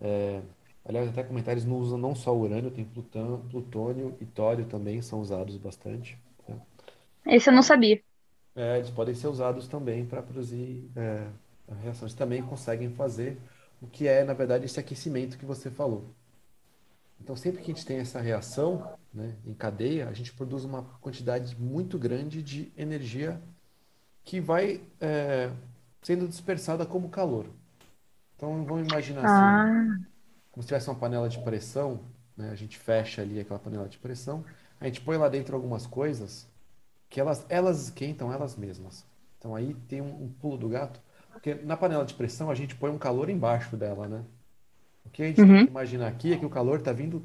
[0.01, 0.41] É,
[0.85, 5.21] aliás, até comentários não usam não só urânio, tem plutão, plutônio e tório também são
[5.21, 6.17] usados bastante.
[6.47, 6.59] né?
[7.27, 8.01] Esse eu não sabia.
[8.55, 11.27] É, eles podem ser usados também para produzir é,
[11.69, 12.07] a reação.
[12.07, 13.39] Eles também conseguem fazer
[13.81, 16.15] o que é, na verdade, esse aquecimento que você falou.
[17.19, 20.83] Então, sempre que a gente tem essa reação, né, em cadeia, a gente produz uma
[21.01, 23.41] quantidade muito grande de energia
[24.23, 25.51] que vai é,
[26.01, 27.47] sendo dispersada como calor.
[28.35, 29.99] Então, vamos imaginar assim, Ah,
[30.51, 32.01] como se tivesse uma panela de pressão,
[32.35, 32.49] né?
[32.51, 34.43] A gente fecha ali aquela panela de pressão,
[34.79, 36.47] a gente põe lá dentro algumas coisas
[37.09, 39.05] que elas, elas esquentam elas mesmas.
[39.39, 41.01] Então aí tem um, um pulo do gato,
[41.33, 44.25] porque na panela de pressão a gente põe um calor embaixo dela, né?
[45.05, 45.67] O que a gente tem Uhum.
[45.67, 47.23] que imaginar aqui é que o calor está vindo,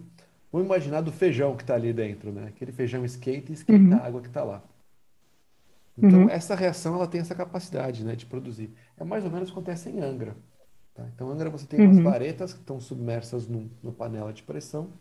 [0.52, 2.48] vamos imaginar do feijão que está ali dentro, né?
[2.48, 3.96] Aquele feijão esquenta e esquenta Uhum.
[3.96, 4.62] a água que está lá.
[5.96, 6.30] Então Uhum.
[6.30, 8.74] essa reação ela tem essa capacidade, né, de produzir.
[8.96, 10.36] É mais ou menos o que acontece em Angra.
[10.94, 11.06] Tá?
[11.14, 12.00] Então, Angra você tem umas Uhum.
[12.00, 14.92] varetas que estão submersas num, numa panela de pressão.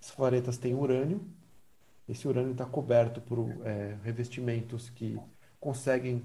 [0.00, 1.20] Essas varetas têm urânio.
[2.08, 5.22] Esse urânio está coberto por é, revestimentos que
[5.60, 6.24] conseguem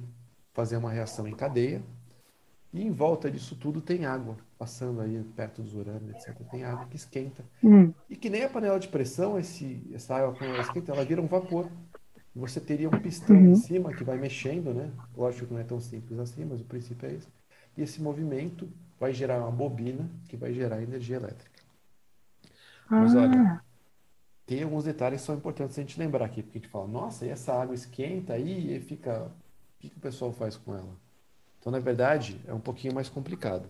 [0.53, 1.83] fazer uma reação em cadeia.
[2.73, 6.45] E em volta disso tudo tem água passando aí perto dos urânios, etc.
[6.49, 7.45] Tem água que esquenta.
[7.63, 7.93] Hum.
[8.09, 11.21] E que nem a panela de pressão, esse, essa água quando ela esquenta, ela vira
[11.21, 11.69] um vapor.
[12.35, 13.55] Você teria um pistão em Uhum.
[13.55, 14.91] cima que vai mexendo, né?
[15.15, 17.27] Lógico que não é tão simples assim, mas o princípio é esse.
[17.77, 18.69] E esse movimento
[18.99, 21.61] vai gerar uma bobina que vai gerar energia elétrica.
[22.95, 23.63] Mas olha, Ah,
[24.45, 27.25] tem alguns detalhes que são importantes a gente lembrar aqui, porque a gente fala, nossa,
[27.25, 29.31] e essa água esquenta aí e fica.
[29.77, 30.95] O que que o pessoal faz com ela?
[31.59, 33.67] Então, na verdade, é um pouquinho mais complicado.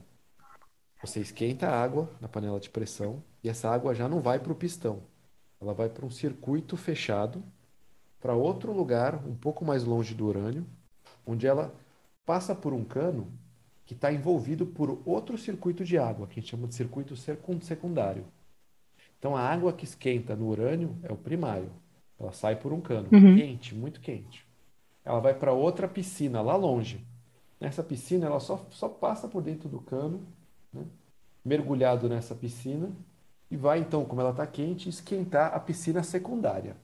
[1.01, 4.51] Você esquenta a água na panela de pressão e essa água já não vai para
[4.51, 5.01] o pistão.
[5.59, 7.43] Ela vai para um circuito fechado,
[8.21, 10.65] para outro lugar, um pouco mais longe do urânio,
[11.25, 11.73] onde ela
[12.25, 13.27] passa por um cano
[13.85, 17.61] que está envolvido por outro circuito de água, que a gente chama de circuito secun-
[17.61, 18.25] secundário.
[19.23, 21.71] Então, a água que esquenta no urânio é o primário.
[22.19, 23.37] Ela sai por um cano, Uhum.
[23.37, 24.45] quente, muito quente.
[25.05, 27.01] Ela vai para outra piscina lá longe.
[27.57, 30.27] Nessa piscina, ela só, só passa por dentro do cano,
[30.73, 30.83] né?
[31.43, 32.91] mergulhado nessa piscina,
[33.49, 36.75] e vai então, como ela está quente, esquentar a piscina secundária.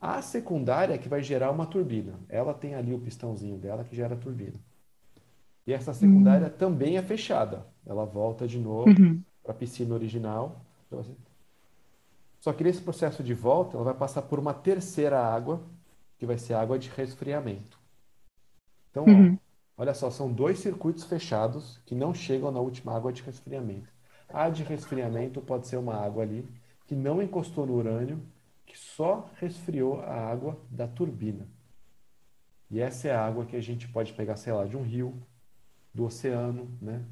[0.00, 2.14] A secundária é que vai gerar uma turbina.
[2.28, 4.58] Ela tem ali o pistãozinho dela que gera a turbina.
[5.64, 6.52] E essa secundária uhum.
[6.58, 7.64] também é fechada.
[7.86, 9.22] Ela volta de novo uhum.
[9.40, 10.60] para a piscina original.
[12.40, 15.62] Só que nesse processo de volta, ela vai passar por uma terceira água,
[16.18, 17.78] que vai ser água de resfriamento.
[18.90, 19.38] Então, uhum.
[19.76, 23.88] ó, olha só, são dois circuitos fechados que não chegam na última água de resfriamento.
[24.28, 26.48] A de resfriamento pode ser uma água ali
[26.86, 28.20] que não encostou no urânio,
[28.66, 31.46] que só resfriou a água da turbina.
[32.70, 35.20] E essa é a água que a gente pode pegar, sei lá, de um rio,
[35.92, 37.04] do oceano, né?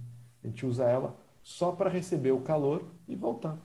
[0.42, 3.58] A gente usa ela só para receber o calor e voltar.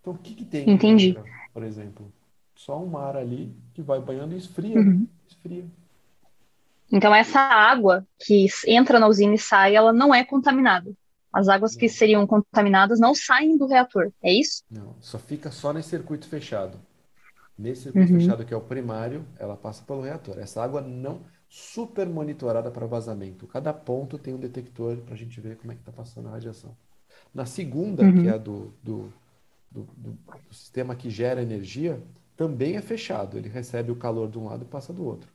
[0.00, 0.68] Então, o que, que tem?
[0.68, 1.16] Entendi.
[1.52, 2.12] por exemplo,
[2.54, 5.06] só um mar ali que vai banhando e esfria, uhum.
[5.28, 5.64] esfria.
[6.92, 10.92] Então, essa água que entra na usina e sai, ela não é contaminada.
[11.32, 11.78] As águas não.
[11.78, 14.64] que seriam contaminadas não saem do reator, é isso?
[14.70, 16.78] Não, só fica só nesse circuito fechado.
[17.56, 18.20] Nesse circuito uhum.
[18.20, 20.38] fechado, que é o primário, ela passa pelo reator.
[20.38, 23.46] Essa água não super monitorada para vazamento.
[23.46, 26.32] Cada ponto tem um detector para a gente ver como é que está passando a
[26.32, 26.74] radiação.
[27.34, 28.22] Na segunda, uhum.
[28.22, 29.12] que é a do, do,
[29.70, 30.18] do, do,
[30.50, 32.02] sistema que gera energia,
[32.36, 33.38] também é fechado.
[33.38, 35.30] Ele recebe o calor de um lado e passa do outro.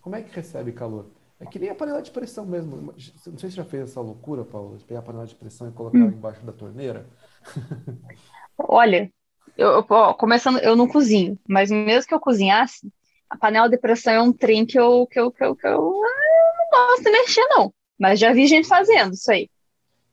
[0.00, 1.06] Como é que recebe calor?
[1.38, 2.76] É que nem a panela de pressão mesmo.
[2.76, 5.68] Não sei se você já fez essa loucura, Paulo, de pegar a panela de pressão
[5.68, 6.02] e colocar hum.
[6.02, 7.06] ela embaixo da torneira.
[8.58, 9.10] Olha,
[9.56, 12.92] eu, ó, começando, eu não cozinho, mas mesmo que eu cozinhasse,
[13.28, 15.80] a panela de pressão é um trem que eu, que eu, que eu, que eu,
[15.80, 17.72] não gosto de mexer, não.
[17.98, 19.48] Mas já vi gente fazendo isso aí.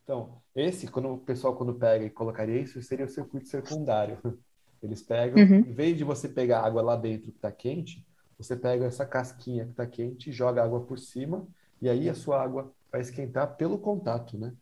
[0.03, 4.17] Então, esse, quando o pessoal quando pega e colocaria isso, seria o circuito secundário.
[4.81, 5.59] Eles pegam, uhum.
[5.59, 8.05] em vez de você pegar água lá dentro que está quente,
[8.37, 11.47] você pega essa casquinha que está quente, joga água por cima,
[11.81, 14.53] e aí a sua água vai esquentar pelo contato, né?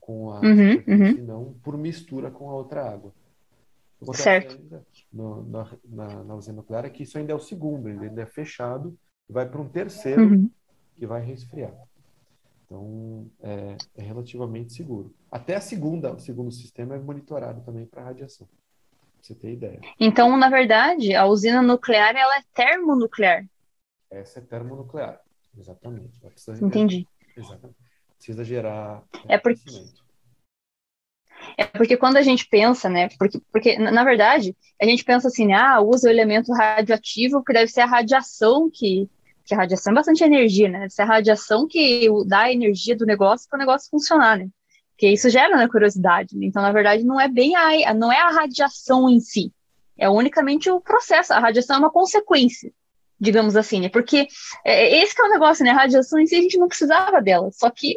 [0.00, 1.24] Com a uhum, uhum.
[1.24, 3.12] não por mistura com a outra água.
[4.12, 4.60] Certo.
[5.12, 8.26] No, na, na, na, usina nuclear é que isso ainda é o segundo, ainda é
[8.26, 8.96] fechado,
[9.28, 10.50] vai para um terceiro uhum.
[10.94, 11.74] que vai resfriar.
[12.66, 15.14] Então, é, é, relativamente seguro.
[15.30, 18.46] Até a segunda, o segundo sistema é monitorado também para radiação.
[18.48, 19.80] Pra você ter ideia.
[20.00, 23.46] Então, na verdade, a usina nuclear ela é termonuclear.
[24.10, 25.20] Essa é termonuclear,
[25.56, 26.20] exatamente.
[26.60, 27.06] Entendi.
[27.36, 27.78] Exatamente.
[28.16, 29.60] Precisa gerar é porque
[31.56, 35.52] é porque quando a gente pensa, né, porque, porque na verdade, a gente pensa assim,
[35.52, 39.08] ah, usa o elemento radioativo, que deve ser a radiação que,
[39.46, 42.96] que a radiação é bastante energia, né, deve ser a radiação que dá a energia
[42.96, 44.48] do negócio para o negócio funcionar, né,
[44.90, 46.46] porque isso gera né, curiosidade, né?
[46.46, 49.52] então, na verdade, não é bem a, não é a radiação em si,
[49.96, 52.72] é unicamente o processo, a radiação é uma consequência,
[53.18, 54.26] digamos assim, né, porque
[54.64, 57.22] é, esse que é o negócio, né, a radiação em si a gente não precisava
[57.22, 57.96] dela, só que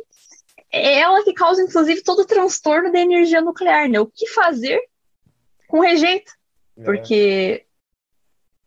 [0.72, 4.00] é ela que causa, inclusive, todo o transtorno da energia nuclear, né?
[4.00, 4.80] O que fazer
[5.68, 6.32] com rejeito?
[6.78, 6.84] É.
[6.84, 7.66] Porque,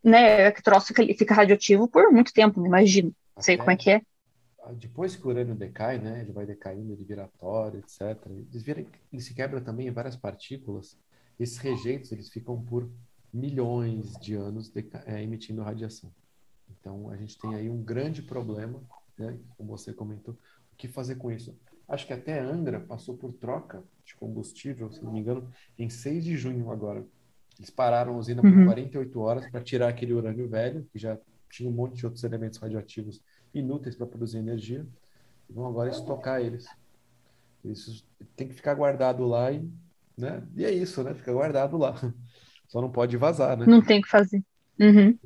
[0.03, 3.15] né, que troço fica, fica radioativo por muito tempo, imagino.
[3.37, 4.03] Não sei como é que é.
[4.75, 8.19] Depois que o urânio decai, né, ele vai decaindo, ele vira tório, etc.
[8.27, 10.97] Ele, ele se quebra também em várias partículas.
[11.39, 12.89] Esses rejeitos, eles ficam por
[13.33, 14.73] milhões de anos
[15.07, 16.13] é, emitindo radiação.
[16.71, 18.81] Então, a gente tem aí um grande problema,
[19.19, 20.35] né, como você comentou.
[20.73, 21.57] O que fazer com isso?
[21.89, 26.25] Acho que até Angra passou por troca de combustível, se não me engano, em 6
[26.25, 27.05] de junho agora.
[27.63, 28.65] Eles pararam a usina por uhum.
[28.65, 31.17] 48 horas para tirar aquele urânio velho, que já
[31.49, 33.21] tinha um monte de outros elementos radioativos
[33.55, 34.85] inúteis para produzir energia,
[35.49, 36.67] e vão agora estocar eles.
[37.65, 38.05] Isso
[38.35, 39.65] tem que ficar guardado lá e,
[40.19, 40.43] né?
[40.57, 41.15] E é isso, né?
[41.15, 41.95] Fica guardado lá.
[42.67, 43.65] Só não pode vazar, né?
[43.65, 44.43] Não tem o que fazer.
[44.81, 45.17] Uhum.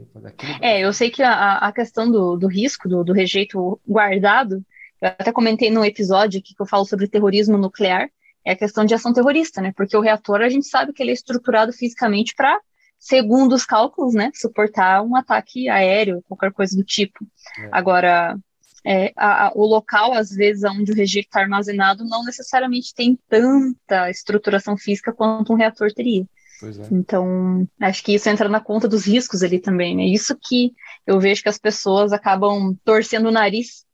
[0.61, 4.63] É, eu sei que a, a questão do, do risco, do, do rejeito guardado,
[5.01, 8.11] eu até comentei no episódio aqui que eu falo sobre terrorismo nuclear,
[8.47, 9.73] é a questão de ação terrorista, né?
[9.77, 12.61] Porque o reator a gente sabe que ele é estruturado fisicamente para,
[12.97, 17.27] segundo os cálculos, né, suportar um ataque aéreo, qualquer coisa do tipo.
[17.59, 17.69] É.
[17.73, 18.39] Agora,
[18.85, 23.19] é, a, a, o local, às vezes, onde o rejeito está armazenado, não necessariamente tem
[23.29, 26.23] tanta estruturação física quanto um reator teria.
[26.63, 26.95] É.
[26.95, 30.05] Então, acho que isso entra na conta dos riscos ali também, né?
[30.05, 30.73] Isso que
[31.05, 33.85] eu vejo que as pessoas acabam torcendo o nariz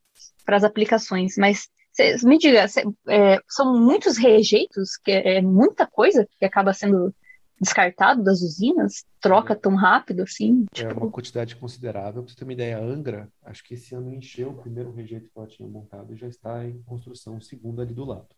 [0.45, 5.43] para as aplicações, mas cê, me diga, cê, é, são muitos rejeitos, que é, é
[5.43, 7.15] muita coisa que acaba sendo
[7.61, 9.05] descartado das usinas?
[9.21, 10.67] Troca tão rápido assim?
[10.73, 10.91] Tipo...
[10.91, 12.23] É uma quantidade considerável.
[12.23, 15.31] Para você ter uma ideia, a Angra, acho que esse ano encheu o primeiro rejeito
[15.31, 18.29] que ela tinha montado e já está em construção, o segundo ali do lado.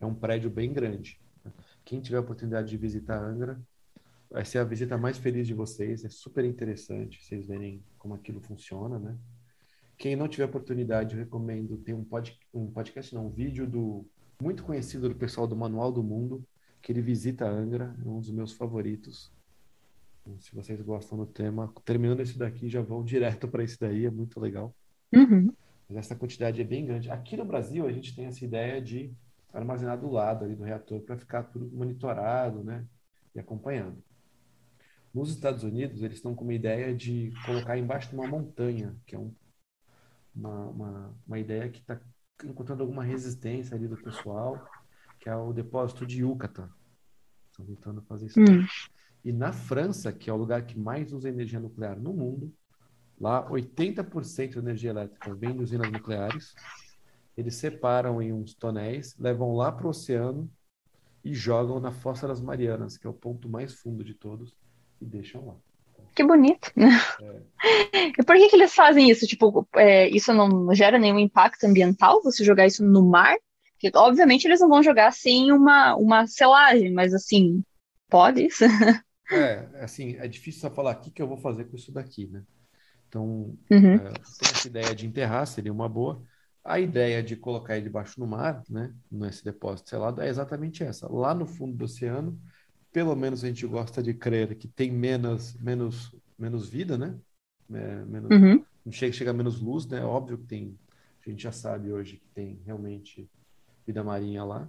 [0.00, 1.18] É um prédio bem grande.
[1.84, 3.60] Quem tiver a oportunidade de visitar a Angra,
[4.30, 6.04] vai ser a visita mais feliz de vocês.
[6.04, 9.16] É super interessante vocês verem como aquilo funciona, né?
[9.96, 11.76] Quem não tiver oportunidade, eu recomendo.
[11.78, 14.04] Tem um, pod, um podcast, não, um vídeo do
[14.40, 16.44] muito conhecido do pessoal do Manual do Mundo,
[16.82, 19.32] que ele visita a Angra, é um dos meus favoritos.
[20.20, 24.06] Então, se vocês gostam do tema, terminando esse daqui, já vão direto para esse daí,
[24.06, 24.74] é muito legal.
[25.14, 25.52] Uhum.
[25.88, 27.10] Mas essa quantidade é bem grande.
[27.10, 29.12] Aqui no Brasil, a gente tem essa ideia de
[29.52, 32.84] armazenar do lado ali do reator para ficar tudo monitorado, né?
[33.34, 34.02] E acompanhando.
[35.12, 39.14] Nos Estados Unidos, eles estão com uma ideia de colocar embaixo de uma montanha, que
[39.14, 39.32] é um,
[40.34, 42.00] uma, uma, uma ideia que está
[42.44, 44.66] encontrando alguma resistência ali do pessoal,
[45.20, 46.68] que é o depósito de Yucatán.
[47.50, 48.40] Estão tentando fazer isso.
[48.40, 48.66] Hum.
[49.24, 52.52] E na França, que é o lugar que mais usa energia nuclear no mundo,
[53.18, 56.54] lá 80% da energia elétrica vem de usinas nucleares.
[57.36, 60.50] Eles separam em uns tonéis, levam lá para o oceano
[61.24, 64.54] e jogam na Fossa das Marianas, que é o ponto mais fundo de todos,
[65.00, 65.56] e deixam lá.
[66.14, 66.72] Que bonito.
[66.76, 67.44] É.
[68.18, 69.26] E por que, que eles fazem isso?
[69.26, 73.34] Tipo, é, isso não gera nenhum impacto ambiental você jogar isso no mar?
[73.72, 77.62] Porque, obviamente, eles não vão jogar sem uma, uma selagem, mas assim,
[78.08, 78.64] pode isso?
[79.32, 82.26] É, assim, é difícil só falar o que, que eu vou fazer com isso daqui,
[82.26, 82.44] né?
[83.08, 83.94] Então, uhum.
[83.94, 86.22] é, tem essa ideia de enterrar, seria uma boa.
[86.62, 91.10] A ideia de colocar ele debaixo no mar, né, nesse depósito selado, é exatamente essa.
[91.10, 92.38] Lá no fundo do oceano,
[92.94, 97.18] pelo menos a gente gosta de crer que tem menos, menos, menos vida, né?
[97.72, 98.64] É, menos, uhum.
[98.86, 100.04] Não chega, chega menos luz, né?
[100.04, 100.78] Óbvio que tem,
[101.26, 103.28] a gente já sabe hoje que tem realmente
[103.84, 104.68] vida marinha lá,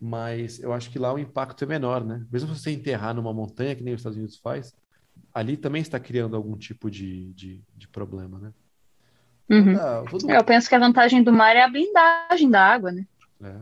[0.00, 2.24] mas eu acho que lá o impacto é menor, né?
[2.30, 4.72] Mesmo você enterrar numa montanha, que nem os Estados Unidos faz,
[5.34, 8.52] ali também está criando algum tipo de, de, de problema, né?
[9.50, 9.74] Uhum.
[10.08, 10.30] todo...
[10.30, 13.04] Eu penso que a vantagem do mar é a blindagem da água, né?
[13.42, 13.56] É,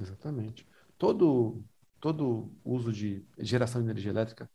[0.00, 0.66] exatamente.
[0.96, 1.62] Todo,
[2.00, 4.48] todo uso de geração de energia elétrica,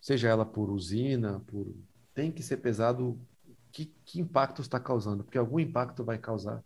[0.00, 1.66] seja ela por usina, por
[2.14, 3.18] tem que ser pesado
[3.70, 6.62] que, que impacto está causando, porque algum impacto vai causar.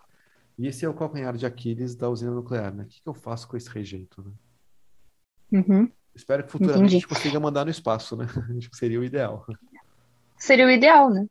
[0.58, 2.84] E esse é o calcanhar de Aquiles da usina nuclear, né?
[2.84, 4.32] O que, que eu faço com esse rejeito, né?
[5.60, 5.90] Uhum.
[6.14, 6.96] Espero que futuramente Entendi.
[6.96, 8.26] a gente consiga mandar no espaço, né?
[8.56, 9.46] Acho que seria o ideal.
[10.36, 11.26] Seria o ideal, né?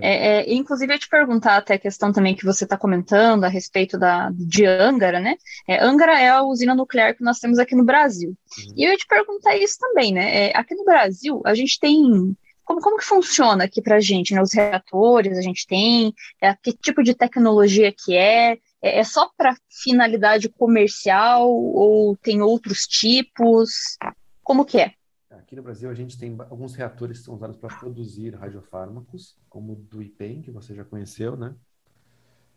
[0.00, 0.40] É.
[0.40, 3.98] É, inclusive, eu te perguntar até a questão também que você está comentando a respeito
[3.98, 5.36] da, de Angara, né?
[5.66, 8.30] É, Angara é a usina nuclear que nós temos aqui no Brasil.
[8.30, 8.74] Uhum.
[8.76, 10.48] E eu ia te perguntar isso também, né?
[10.48, 12.36] É, aqui no Brasil, a gente tem.
[12.64, 14.42] Como, como que funciona aqui para a gente, né?
[14.42, 16.12] Os reatores a gente tem,
[16.42, 18.58] é, que tipo de tecnologia que é?
[18.82, 23.96] É, é só para finalidade comercial ou tem outros tipos?
[24.42, 24.92] Como que é?
[25.38, 29.72] Aqui no Brasil, a gente tem alguns reatores que são usados para produzir radiofármacos, como
[29.72, 31.54] o do IPEM, que você já conheceu, né?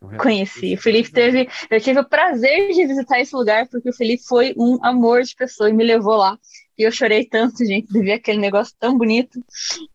[0.01, 0.73] É um Conheci.
[0.75, 1.47] O Felipe teve.
[1.69, 5.35] Eu tive o prazer de visitar esse lugar, porque o Felipe foi um amor de
[5.35, 6.39] pessoa e me levou lá.
[6.77, 9.43] E eu chorei tanto, gente, de ver aquele negócio tão bonito.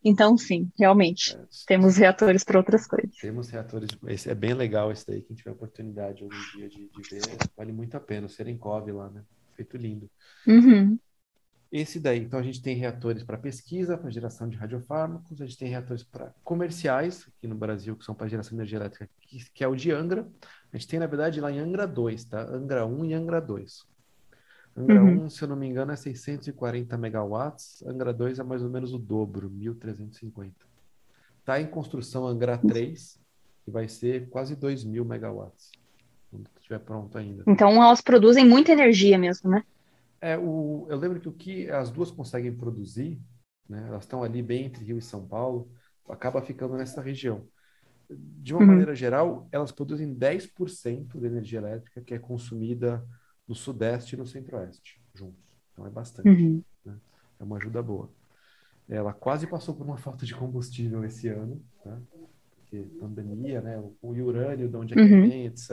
[0.03, 1.35] Então, sim, realmente.
[1.35, 3.15] É, temos reatores para outras coisas.
[3.19, 3.89] Temos reatores.
[4.07, 5.23] Esse é bem legal esse daí.
[5.23, 7.23] Quem tiver oportunidade algum dia de, de ver,
[7.57, 8.27] vale muito a pena.
[8.27, 9.23] O Serenkov lá, né?
[9.55, 10.07] Feito lindo.
[10.45, 10.99] Uhum.
[11.71, 15.57] Esse daí, então a gente tem reatores para pesquisa, para geração de radiofármacos, a gente
[15.57, 19.43] tem reatores para comerciais, aqui no Brasil, que são para geração de energia elétrica, que,
[19.51, 20.27] que, é o de Angra.
[20.71, 22.41] A gente tem, na verdade, lá em Angra 2, tá?
[22.41, 23.85] Angra 1 e Angra 2.
[24.77, 25.25] Angra uhum.
[25.25, 28.93] 1, se eu não me engano, é 640 megawatts, Angra 2 é mais ou menos
[28.93, 30.53] o dobro, 1.350.
[31.39, 33.19] Está em construção Angra 3,
[33.63, 35.71] que vai ser quase 2.000 megawatts,
[36.29, 37.43] quando estiver pronto ainda.
[37.47, 39.63] Então elas produzem muita energia mesmo, né?
[40.25, 43.21] É, o, eu lembro que o que as duas conseguem produzir,
[43.69, 45.71] né, elas estão ali bem entre Rio e São Paulo,
[46.09, 47.47] acaba ficando nessa região.
[48.09, 48.67] De uma uhum.
[48.69, 53.05] maneira geral, elas produzem 10% da energia elétrica que é consumida
[53.47, 55.45] no Sudeste e no Centro-Oeste, juntos.
[55.71, 56.27] Então é bastante.
[56.27, 56.63] Uhum.
[56.83, 56.97] Né?
[57.39, 58.09] É uma ajuda boa.
[58.89, 62.01] Ela quase passou por uma falta de combustível esse ano, tá?
[62.55, 63.77] porque pandemia, né?
[63.77, 65.29] O, o urânio, de onde é que uhum.
[65.29, 65.69] vem, etc.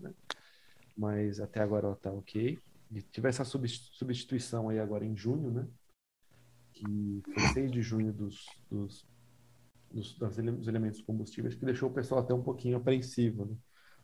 [0.00, 0.14] Né?
[0.96, 2.58] Mas até agora ela está ok
[2.92, 5.66] e tive essa substituição aí agora em junho, né?
[6.72, 9.06] Que foi 6 de junho dos, dos,
[9.90, 13.54] dos, dos elementos combustíveis, que deixou o pessoal até um pouquinho apreensivo, né?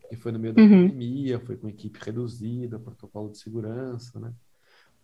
[0.08, 0.68] Que foi no meio da uhum.
[0.68, 4.32] pandemia, foi com equipe reduzida, protocolo de segurança, né?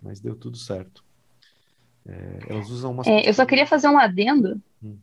[0.01, 1.05] Mas deu tudo certo.
[2.07, 3.03] É, elas usam uma.
[3.07, 4.61] É, eu só queria fazer um adendo.
[4.83, 4.97] Hum.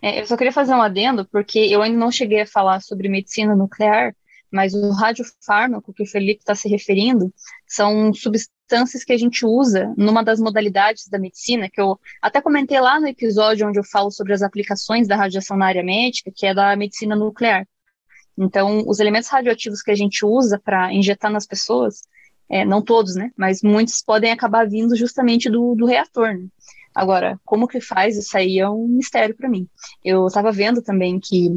[0.00, 3.08] É, eu só queria fazer um adendo, porque eu ainda não cheguei a falar sobre
[3.08, 4.14] medicina nuclear,
[4.52, 7.32] mas o radiofármaco que o Felipe está se referindo
[7.66, 12.80] são substâncias que a gente usa numa das modalidades da medicina, que eu até comentei
[12.80, 16.46] lá no episódio onde eu falo sobre as aplicações da radiação na área médica, que
[16.46, 17.66] é da medicina nuclear.
[18.36, 22.02] Então, os elementos radioativos que a gente usa para injetar nas pessoas,
[22.48, 26.46] é, não todos, né, mas muitos podem acabar vindo justamente do, do reator, né?
[26.94, 29.66] Agora, como que faz isso aí é um mistério para mim.
[30.04, 31.48] Eu estava vendo também que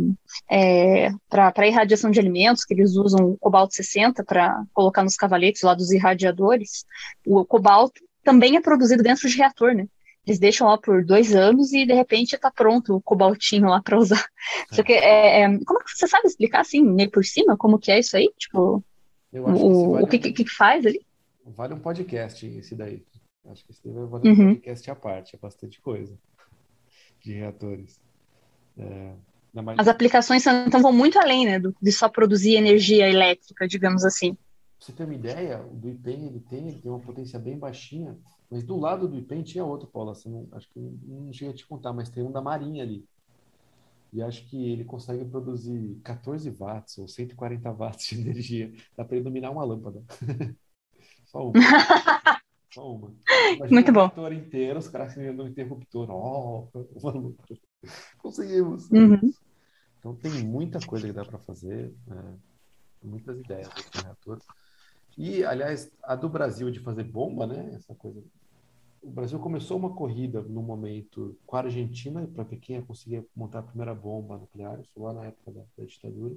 [0.49, 5.73] é, para irradiação de alimentos, que eles usam cobalto 60 para colocar nos cavaletes lá
[5.73, 6.85] dos irradiadores,
[7.25, 9.87] o cobalto também é produzido dentro de reator, né?
[10.25, 13.99] Eles deixam lá por dois anos e de repente está pronto o cobaltinho lá para
[13.99, 14.25] usar.
[14.73, 17.91] Só que é, é, como que você sabe explicar assim, meio por cima, como que
[17.91, 18.31] é isso aí?
[18.37, 18.83] Tipo,
[19.31, 21.05] o, vale o que, um, que, faz ali?
[21.45, 23.03] Vale um podcast esse daí.
[23.47, 24.49] Acho que esse vai valer uhum.
[24.49, 26.17] um podcast à parte, é bastante coisa
[27.25, 27.99] de reatores.
[28.77, 29.13] É,
[29.77, 34.33] As aplicações então vão muito além, né, do, de só produzir energia elétrica, digamos assim.
[34.33, 34.41] Pra
[34.79, 38.17] você ter uma ideia, o do IPEM ele tem, ele tem uma potência bem baixinha,
[38.49, 40.13] mas do lado do IPEM tinha outro, Paula.
[40.25, 43.03] Não, acho que não, não cheguei a te contar, mas tem um da Marinha ali.
[44.13, 48.71] E acho que ele consegue produzir 14 watts ou 140 watts de energia.
[48.95, 50.03] Dá para iluminar uma lâmpada.
[51.25, 51.53] Só uma.
[52.75, 53.15] Só uma.
[53.55, 54.11] Imagina Muito bom.
[54.17, 56.11] O inteiro, os caras se no interruptor.
[56.11, 57.33] Ó, oh,
[58.17, 58.91] conseguimos.
[58.91, 59.31] Uhum.
[59.97, 61.93] Então tem muita coisa que dá para fazer.
[62.05, 62.37] Né?
[63.01, 64.41] Muitas ideias desse reator.
[65.17, 67.71] E, aliás, a do Brasil de fazer bomba, né?
[67.75, 68.21] Essa coisa.
[69.01, 73.25] O Brasil começou uma corrida no momento com a Argentina para ver quem ia conseguir
[73.33, 76.35] montar a primeira bomba nuclear, isso lá na época da, da ditadura.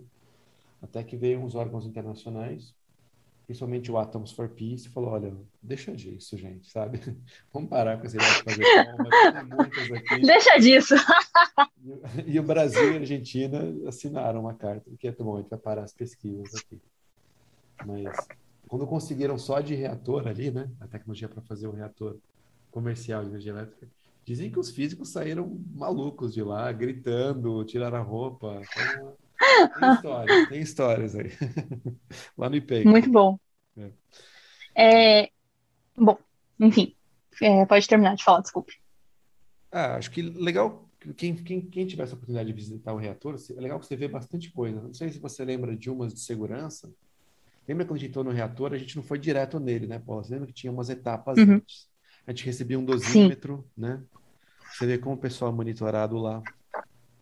[0.80, 2.72] Até que veio uns órgãos internacionais,
[3.48, 7.00] principalmente o Atoms for Peace, falou: olha, deixa disso, gente, sabe?
[7.50, 10.20] Vamos parar com esse negócio de fazer aqui.
[10.20, 10.94] Deixa disso!
[12.26, 15.48] E, e, o Brasil e a Argentina assinaram uma carta que é bom, a gente
[15.48, 16.78] vai parar as pesquisas aqui.
[17.86, 18.14] Mas
[18.68, 22.18] quando conseguiram só de reator ali, né, a tecnologia para fazer o reator
[22.70, 23.88] comercial de energia elétrica,
[24.26, 28.60] dizem que os físicos saíram malucos de lá, gritando, tiraram a roupa.
[28.60, 29.16] Então,
[29.78, 31.30] tem histórias, tem histórias aí.
[32.36, 32.84] lá no IPEI.
[32.84, 33.38] Muito bom.
[33.76, 35.22] É.
[35.24, 35.30] É,
[35.96, 36.18] bom,
[36.60, 36.94] enfim,
[37.42, 38.74] é, pode terminar de falar, desculpe.
[39.70, 43.60] Ah, acho que legal quem, quem, quem tiver essa oportunidade de visitar o reator, é
[43.60, 44.80] legal que você vê bastante coisa.
[44.80, 46.92] Não sei se você lembra de umas de segurança,
[47.68, 50.24] Lembra quando a gente entrou no reator, a gente não foi direto nele, né, Paula?
[50.24, 51.56] Você lembra que tinha umas etapas uhum.
[51.56, 51.86] antes?
[52.26, 53.82] A gente recebia um dosímetro, Sim.
[53.82, 54.02] né?
[54.72, 56.42] Você vê como o pessoal é monitorado lá.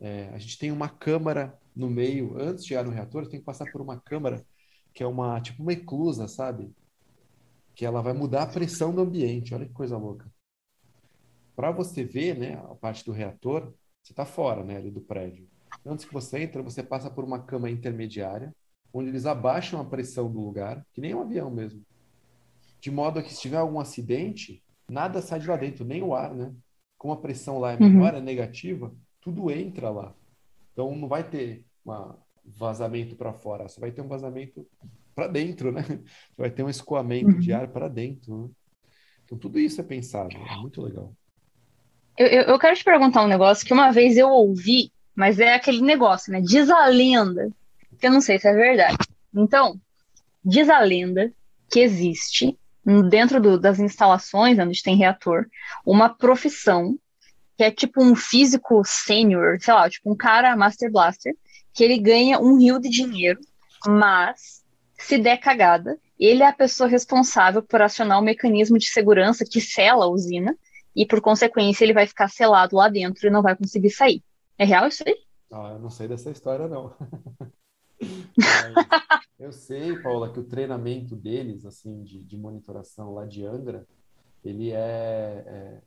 [0.01, 3.45] É, a gente tem uma câmara no meio, antes de chegar no reator, tem que
[3.47, 4.45] passar por uma câmara
[4.95, 6.75] que é uma tipo uma eclusa, sabe?
[7.75, 9.55] Que ela vai mudar a pressão do ambiente.
[9.55, 10.27] Olha que coisa louca.
[11.55, 15.47] Para você ver, né, a parte do reator, você está fora, né, ali do prédio.
[15.85, 18.55] Antes que você entra, você passa por uma câmara intermediária
[18.93, 21.85] onde eles abaixam a pressão do lugar, que nem um avião mesmo.
[22.81, 26.35] De modo que se tiver algum acidente, nada sai de lá dentro, nem o ar,
[26.35, 26.55] né?
[26.97, 27.91] Como a pressão lá é uhum.
[27.91, 28.19] menor, uhum.
[28.19, 30.15] é negativa, tudo entra lá.
[30.73, 32.15] Então não vai ter um
[32.45, 34.67] vazamento para fora, só vai ter um vazamento
[35.15, 35.83] para dentro, né?
[36.37, 37.39] Vai ter um escoamento uhum.
[37.39, 38.43] de ar para dentro.
[38.43, 38.49] Né?
[39.25, 41.15] Então tudo isso é pensado, é muito legal.
[42.19, 45.55] Eu, eu, eu quero te perguntar um negócio que uma vez eu ouvi, mas é
[45.55, 46.41] aquele negócio, né?
[46.43, 47.51] Diz a lenda
[47.99, 48.99] que eu não sei se é verdade.
[49.35, 49.81] Então,
[50.45, 51.33] diz a lenda
[51.71, 52.59] que existe
[53.11, 55.47] dentro do, das instalações onde tem reator
[55.85, 56.97] uma profissão
[57.57, 61.35] que é tipo um físico sênior, sei lá, tipo um cara Master Blaster,
[61.77, 63.39] que ele ganha um rio de dinheiro,
[63.87, 64.65] mas
[64.99, 69.61] se der cagada, ele é a pessoa responsável por acionar o mecanismo de segurança que
[69.61, 70.57] sela a usina
[70.95, 74.25] e, por consequência, ele vai ficar selado lá dentro e não vai conseguir sair.
[74.57, 75.15] É real isso aí?
[75.53, 76.95] Ah, eu não sei dessa história, não.
[79.39, 83.87] eu sei, Paula, que o treinamento deles, assim, de, de monitoração lá de Angra,
[84.43, 85.83] ele é, é,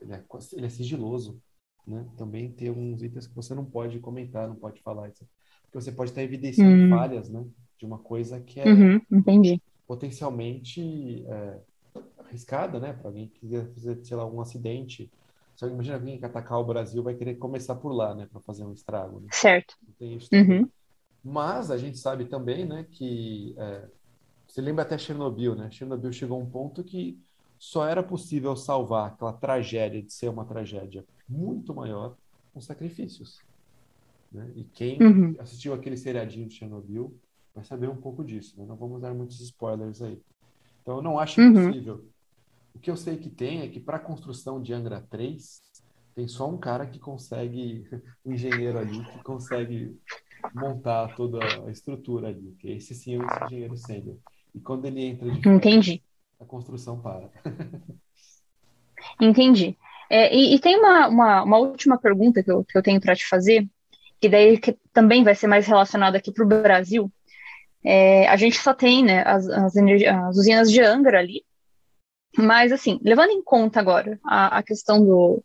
[0.00, 0.24] ele é,
[0.54, 1.38] ele é sigiloso,
[1.86, 2.06] né?
[2.16, 5.26] Também tem alguns itens que você não pode comentar, não pode falar isso,
[5.62, 6.90] porque você pode estar evidenciando hum.
[6.90, 7.44] falhas, né?
[7.78, 9.00] De uma coisa que é uhum,
[9.86, 11.58] potencialmente é,
[12.18, 12.92] arriscada, né?
[12.92, 15.10] Para alguém que quiser fazer, sei lá, um acidente.
[15.54, 18.26] Só imagina alguém que atacar o Brasil vai querer começar por lá, né?
[18.30, 19.20] Para fazer um estrago.
[19.20, 19.28] Né?
[19.32, 19.76] Certo.
[20.00, 20.68] Uhum.
[21.22, 23.88] Mas a gente sabe também, né, que é,
[24.46, 25.70] você lembra até Chernobyl, né?
[25.70, 27.18] Chernobyl chegou a um ponto que
[27.58, 32.16] só era possível salvar aquela tragédia de ser uma tragédia muito maior
[32.52, 33.40] com sacrifícios.
[34.30, 34.50] Né?
[34.56, 35.36] E quem uhum.
[35.38, 37.16] assistiu aquele seriadinho de Chernobyl
[37.54, 38.58] vai saber um pouco disso.
[38.58, 38.66] Né?
[38.66, 40.20] Não vamos dar muitos spoilers aí.
[40.82, 41.50] Então, eu não acho uhum.
[41.50, 42.04] impossível.
[42.74, 45.62] O que eu sei que tem é que para a construção de Angra 3,
[46.14, 47.88] tem só um cara que consegue,
[48.24, 49.96] um engenheiro ali, que consegue
[50.54, 54.16] montar toda a estrutura ali, que esse sim é o engenheiro sênior.
[54.54, 56.02] E quando ele entra de Entendi.
[56.38, 57.30] a construção para.
[59.20, 59.76] Entendi.
[60.16, 63.16] É, e, e, tem uma, uma, uma, última pergunta que eu, que eu tenho para
[63.16, 63.66] te fazer,
[64.20, 67.10] que daí que também vai ser mais relacionada aqui para o Brasil.
[67.82, 71.44] É, a gente só tem né, as, as, as, usinas de Angra ali,
[72.38, 75.42] mas assim, levando em conta agora a, a questão do,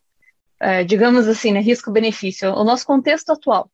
[0.60, 3.68] é, digamos assim, né, risco-benefício, o nosso contexto atual,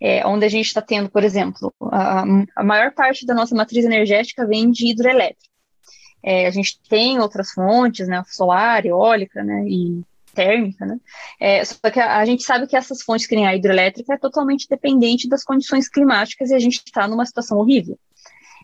[0.00, 2.24] é, onde a gente está tendo, por exemplo, a,
[2.56, 5.52] a, maior parte da nossa matriz energética vem de hidrelétrica.
[6.22, 10.02] É, a gente tem outras fontes, né, solar, eólica, né, e
[10.34, 10.98] térmica, né?
[11.40, 14.18] É, só que a, a, gente sabe que essas fontes que nem a hidrelétrica é
[14.18, 17.98] totalmente dependente das condições climáticas e a gente está numa situação horrível.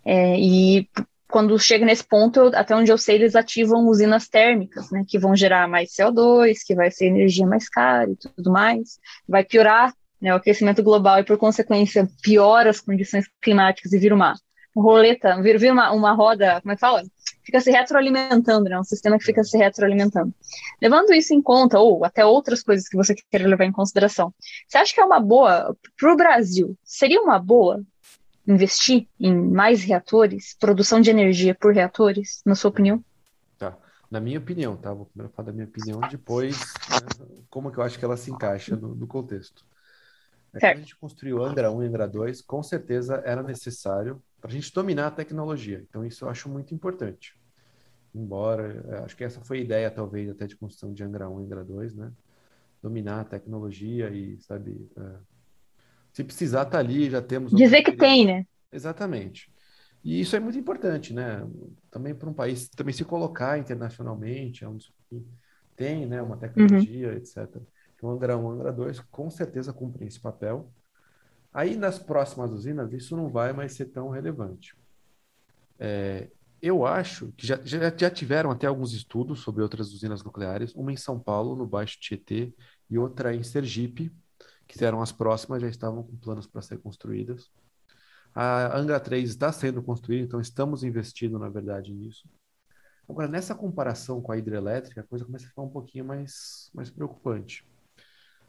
[0.04, 0.88] É, e
[1.30, 5.34] quando chega nesse ponto, até onde eu sei, eles ativam usinas térmicas, né, que vão
[5.36, 8.98] gerar mais CO2, que vai ser energia mais cara e tudo mais,
[9.28, 14.14] vai piorar né, o aquecimento global e, por consequência, piora as condições climáticas e vira
[14.14, 14.34] uma
[14.76, 17.02] roleta, vira, vira uma, uma roda, como é que fala?
[17.51, 18.78] Fica se retroalimentando, né?
[18.78, 20.32] Um sistema que fica se retroalimentando.
[20.80, 24.32] Levando isso em conta, ou até outras coisas que você queira levar em consideração,
[24.68, 27.82] você acha que é uma boa, para o Brasil, seria uma boa
[28.46, 33.05] investir em mais reatores, produção de energia por reatores, na sua opinião?
[33.59, 33.76] Tá.
[34.09, 34.94] Na minha opinião, tá?
[34.94, 36.57] Vou primeiro falar da minha opinião, depois
[36.88, 39.64] né, como que eu acho que ela se encaixa no, no contexto.
[40.55, 44.51] É, quando a gente construiu Angra 1 e Angra 2, com certeza era necessário para
[44.51, 45.84] a gente dominar a tecnologia.
[45.88, 47.36] Então, isso eu acho muito importante.
[48.14, 51.40] Embora, é, acho que essa foi a ideia, talvez, até de construção de Angra 1
[51.40, 52.12] e Angra 2, né?
[52.82, 55.16] Dominar a tecnologia e, sabe, é,
[56.12, 57.52] se precisar, tá ali, já temos.
[57.52, 58.46] Dizer que tem, né?
[58.72, 59.50] Exatamente.
[60.02, 61.46] E isso é muito importante, né?
[61.90, 64.78] Também para um país também se colocar internacionalmente, é um
[65.80, 67.14] tem, né, uma tecnologia, uhum.
[67.14, 67.56] etc.
[67.96, 70.70] Então, Angra 1, Angra 2, com certeza cumprem esse papel.
[71.52, 74.76] Aí, nas próximas usinas, isso não vai mais ser tão relevante.
[75.78, 76.28] É,
[76.62, 80.92] eu acho que já, já, já, tiveram até alguns estudos sobre outras usinas nucleares, uma
[80.92, 82.52] em São Paulo, no Baixo Tietê,
[82.88, 84.12] e outra em Sergipe,
[84.66, 87.50] que eram as próximas, já estavam com planos para ser construídas.
[88.34, 92.28] A Angra 3 está sendo construída, então estamos investindo, na verdade, nisso.
[93.08, 96.90] Agora, nessa comparação com a hidrelétrica, a coisa começa a ficar um pouquinho mais, mais
[96.90, 97.66] preocupante.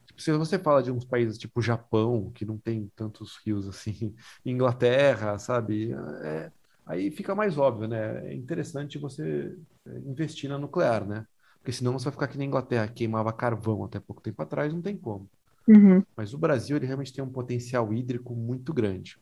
[0.05, 4.15] Tipo, se você fala de uns países tipo Japão, que não tem tantos rios assim,
[4.45, 5.93] Inglaterra, sabe?
[6.23, 6.51] É,
[6.85, 8.29] aí fica mais óbvio, né?
[8.29, 9.55] É interessante você
[9.85, 11.25] é, investir na nuclear, né?
[11.59, 14.81] Porque senão você vai ficar aqui na Inglaterra, queimava carvão até pouco tempo atrás, não
[14.81, 15.29] tem como.
[15.67, 16.03] Uhum.
[16.15, 19.19] Mas o Brasil, ele realmente tem um potencial hídrico muito grande.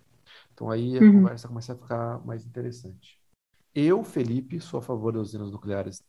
[0.53, 1.13] Então aí a uhum.
[1.13, 3.19] conversa começa a ficar mais interessante.
[3.73, 6.03] Eu, Felipe, sou a favor das usinas nucleares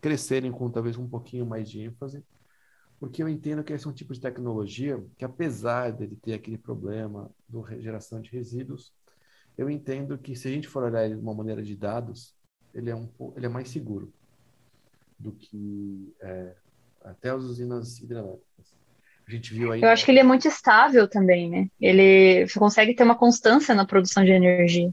[0.00, 2.22] crescerem com talvez um pouquinho mais de ênfase,
[3.00, 6.58] porque eu entendo que esse é um tipo de tecnologia que, apesar dele ter aquele
[6.58, 8.92] problema do geração de resíduos,
[9.56, 12.34] eu entendo que se a gente for olhar ele de uma maneira de dados,
[12.74, 14.12] ele é, um, ele é mais seguro
[15.18, 16.54] do que é,
[17.04, 18.74] até as usinas hidrelétricas.
[19.26, 19.80] A gente viu aí.
[19.80, 21.70] Eu acho que ele é muito estável também, né?
[21.80, 24.92] Ele consegue ter uma constância na produção de energia.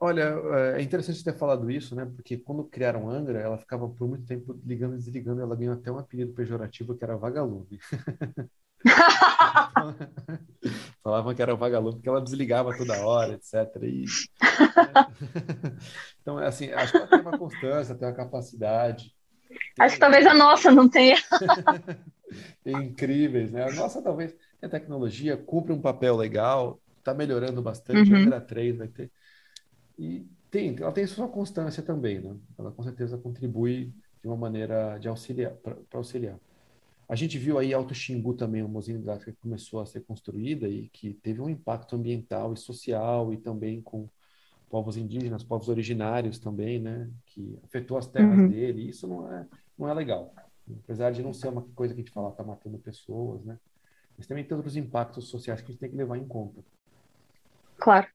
[0.00, 0.36] Olha,
[0.76, 2.06] é interessante ter falado isso, né?
[2.06, 5.90] Porque quando criaram Angra, ela ficava por muito tempo ligando e desligando, ela ganhou até
[5.90, 7.78] um apelido pejorativo que era vagalume.
[11.02, 13.82] Falavam que era vagalume porque ela desligava toda hora, etc.
[13.82, 14.04] E...
[16.20, 19.14] então, assim, acho que ela tem uma constância, tem uma capacidade.
[19.78, 21.16] Acho que talvez a nossa não tenha.
[22.64, 23.64] incríveis, né?
[23.64, 28.34] A nossa talvez a tecnologia cumpre um papel legal, está melhorando bastante, uhum.
[28.34, 29.10] a 3 vai ter.
[29.98, 32.36] E tem, ela tem sua constância também, né?
[32.58, 36.38] Ela com certeza contribui de uma maneira de auxiliar, para auxiliar.
[37.08, 40.68] A gente viu aí Alto Xingu também, uma usina hidráulica que começou a ser construída
[40.68, 44.08] e que teve um impacto ambiental e social e também com
[44.68, 47.10] povos indígenas, povos originários também, né?
[47.24, 48.48] Que afetou as terras uhum.
[48.48, 48.82] dele.
[48.82, 49.46] E isso não é,
[49.78, 50.34] não é legal.
[50.84, 53.58] Apesar de não ser uma coisa que a gente fala, está matando pessoas, né?
[54.16, 56.62] Mas também tem outros impactos sociais que a gente tem que levar em conta.
[57.78, 58.06] Claro.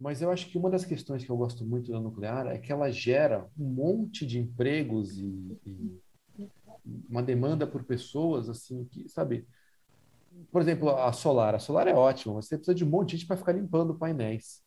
[0.00, 2.72] Mas eu acho que uma das questões que eu gosto muito da nuclear é que
[2.72, 6.01] ela gera um monte de empregos e, e
[7.08, 9.46] uma demanda por pessoas, assim, que, sabe?
[10.50, 11.54] Por exemplo, a solar.
[11.54, 13.94] A solar é ótima, mas você precisa de um monte de gente para ficar limpando
[13.94, 14.62] painéis.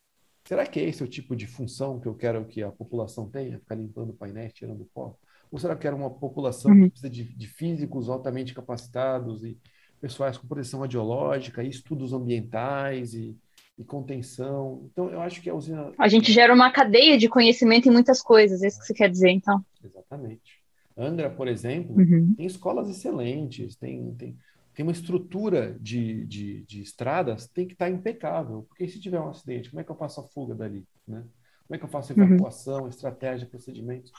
[0.47, 3.59] Será que esse é o tipo de função que eu quero que a população tenha?
[3.59, 5.17] Ficar limpando painéis, tirando pó?
[5.51, 6.83] Ou será que era uma população uhum.
[6.83, 9.57] que precisa de, de, físicos altamente capacitados e
[9.99, 13.35] pessoais com proteção radiológica, e estudos ambientais e,
[13.77, 14.87] e, contenção?
[14.91, 15.91] Então, eu acho que a usina.
[15.97, 19.09] A gente gera uma cadeia de conhecimento em muitas coisas, é isso que você quer
[19.09, 19.63] dizer, então.
[19.83, 20.64] Exatamente.
[20.97, 22.34] Angra, por exemplo, uhum.
[22.35, 24.38] tem escolas excelentes, tem, tem,
[24.73, 29.30] tem uma estrutura de, de, de estradas, tem que estar impecável, porque se tiver um
[29.30, 30.85] acidente, como é que eu faço a fuga dali?
[31.07, 31.23] Né?
[31.67, 32.23] Como é que eu faço a uhum.
[32.23, 32.89] evacuação, uhum.
[32.89, 34.11] estratégia, procedimentos?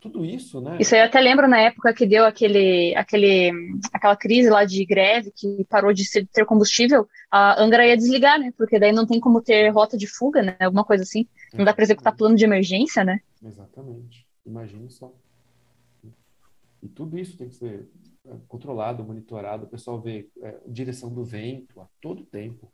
[0.00, 0.78] tudo isso, né?
[0.80, 3.52] Isso eu até lembro na época que deu aquele, aquele,
[3.92, 8.38] aquela crise lá de greve que parou de ser, ter combustível, a Angra ia desligar,
[8.40, 8.50] né?
[8.56, 10.56] Porque daí não tem como ter rota de fuga, né?
[10.58, 11.28] Alguma coisa assim.
[11.52, 13.20] Não dá para executar plano de emergência, né?
[13.44, 14.26] Exatamente.
[14.46, 15.12] Imagine só.
[16.82, 17.88] E tudo isso tem que ser
[18.26, 19.66] é, controlado, monitorado.
[19.66, 22.70] O pessoal vê é, direção do vento a todo tempo.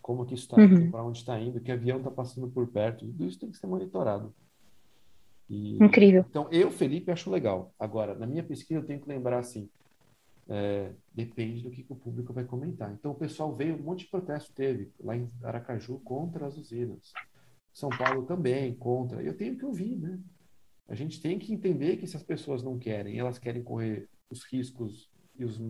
[0.00, 0.64] Como que isso está uhum.
[0.64, 3.06] indo, para onde está indo, que avião está passando por perto.
[3.06, 4.34] Tudo isso tem que ser monitorado.
[5.48, 6.24] E, Incrível.
[6.28, 7.74] Então, eu, Felipe, acho legal.
[7.78, 9.68] Agora, na minha pesquisa, eu tenho que lembrar assim:
[10.48, 12.92] é, depende do que, que, o público vai comentar.
[12.92, 17.12] Então, o pessoal veio, um monte de protesto teve lá em Aracaju contra as usinas.
[17.72, 19.22] São Paulo também contra.
[19.22, 20.18] Eu tenho que ouvir, né?
[20.88, 24.42] A gente tem que entender que se as pessoas não querem, elas querem correr os
[24.44, 25.60] riscos e os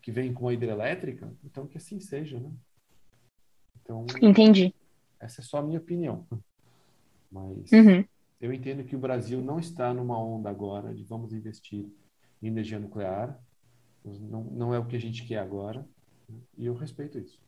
[0.00, 2.50] que vêm com a hidrelétrica, então que assim seja, né?
[3.82, 4.72] Então, Entendi.
[5.18, 6.26] Essa é só a minha opinião.
[7.30, 8.04] Mas uhum.
[8.40, 11.86] eu entendo que o Brasil não está numa onda agora de vamos investir
[12.40, 13.38] em energia nuclear.
[14.04, 15.86] Não, não é o que a gente quer agora.
[16.56, 17.40] E eu respeito isso.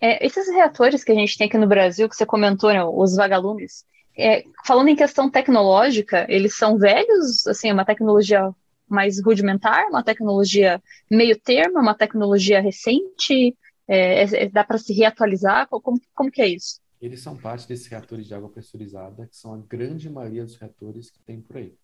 [0.00, 3.16] É, esses reatores que a gente tem aqui no Brasil, que você comentou, né, os
[3.16, 3.84] vagalumes,
[4.18, 8.50] é, falando em questão tecnológica, eles são velhos, assim, é uma tecnologia
[8.88, 13.56] mais rudimentar, uma tecnologia meio termo, uma tecnologia recente,
[13.86, 15.68] é, é, é dá para se reatualizar?
[15.68, 16.80] Como, como que é isso?
[17.00, 21.10] Eles são parte desses reatores de água pressurizada, que são a grande maioria dos reatores
[21.10, 21.74] que tem por aí.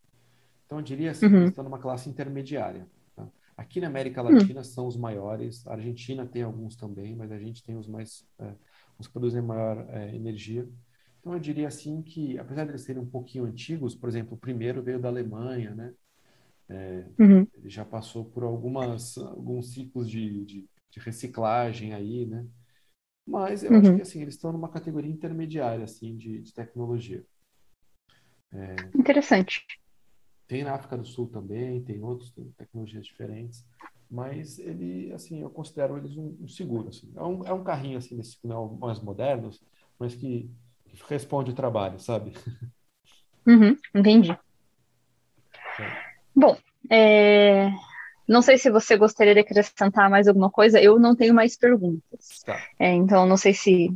[0.65, 1.49] Então, eu diria assim, uhum.
[1.49, 2.87] estão numa classe intermediária.
[3.15, 3.29] Tá?
[3.57, 4.65] Aqui na América Latina uhum.
[4.65, 8.55] são os maiores, a Argentina tem alguns também, mas a gente tem os mais, é,
[8.99, 10.67] os que produzem maior é, energia.
[11.23, 14.41] Então, eu diria assim que, apesar de eles serem um pouquinho antigos, por exemplo, o
[14.41, 15.95] primeiro veio da Alemanha, né?
[16.69, 17.47] É, uhum.
[17.55, 22.45] Ele já passou por algumas, alguns ciclos de, de, de reciclagem aí, né?
[23.25, 23.79] Mas eu uhum.
[23.79, 27.25] acho que assim, eles estão numa categoria intermediária assim, de, de tecnologia.
[28.53, 29.65] É, Interessante.
[30.49, 33.65] Tem na África do Sul também, tem outras tecnologias diferentes,
[34.11, 36.89] mas ele, assim, eu considero eles um, um seguro.
[36.89, 37.13] Assim.
[37.15, 39.63] É, um, é um carrinho assim, desse não mais modernos,
[39.99, 40.51] mas que
[41.09, 42.33] responde o trabalho, sabe?
[43.47, 44.31] Uhum, entendi.
[45.81, 46.13] É.
[46.35, 46.57] Bom,
[46.91, 47.71] é...
[48.29, 50.81] não sei se você gostaria de acrescentar mais alguma coisa.
[50.81, 52.41] Eu não tenho mais perguntas.
[52.45, 52.61] Tá.
[52.79, 53.93] É, então, não sei se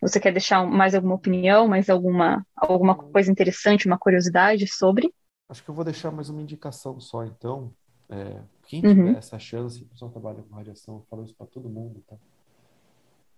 [0.00, 5.14] você quer deixar mais alguma opinião, mais alguma, alguma coisa interessante, uma curiosidade sobre.
[5.48, 7.72] Acho que eu vou deixar mais uma indicação só, então.
[8.10, 9.16] É, quem tiver uhum.
[9.16, 12.16] essa chance, o pessoal trabalha com radiação, eu falo isso para todo mundo, tá?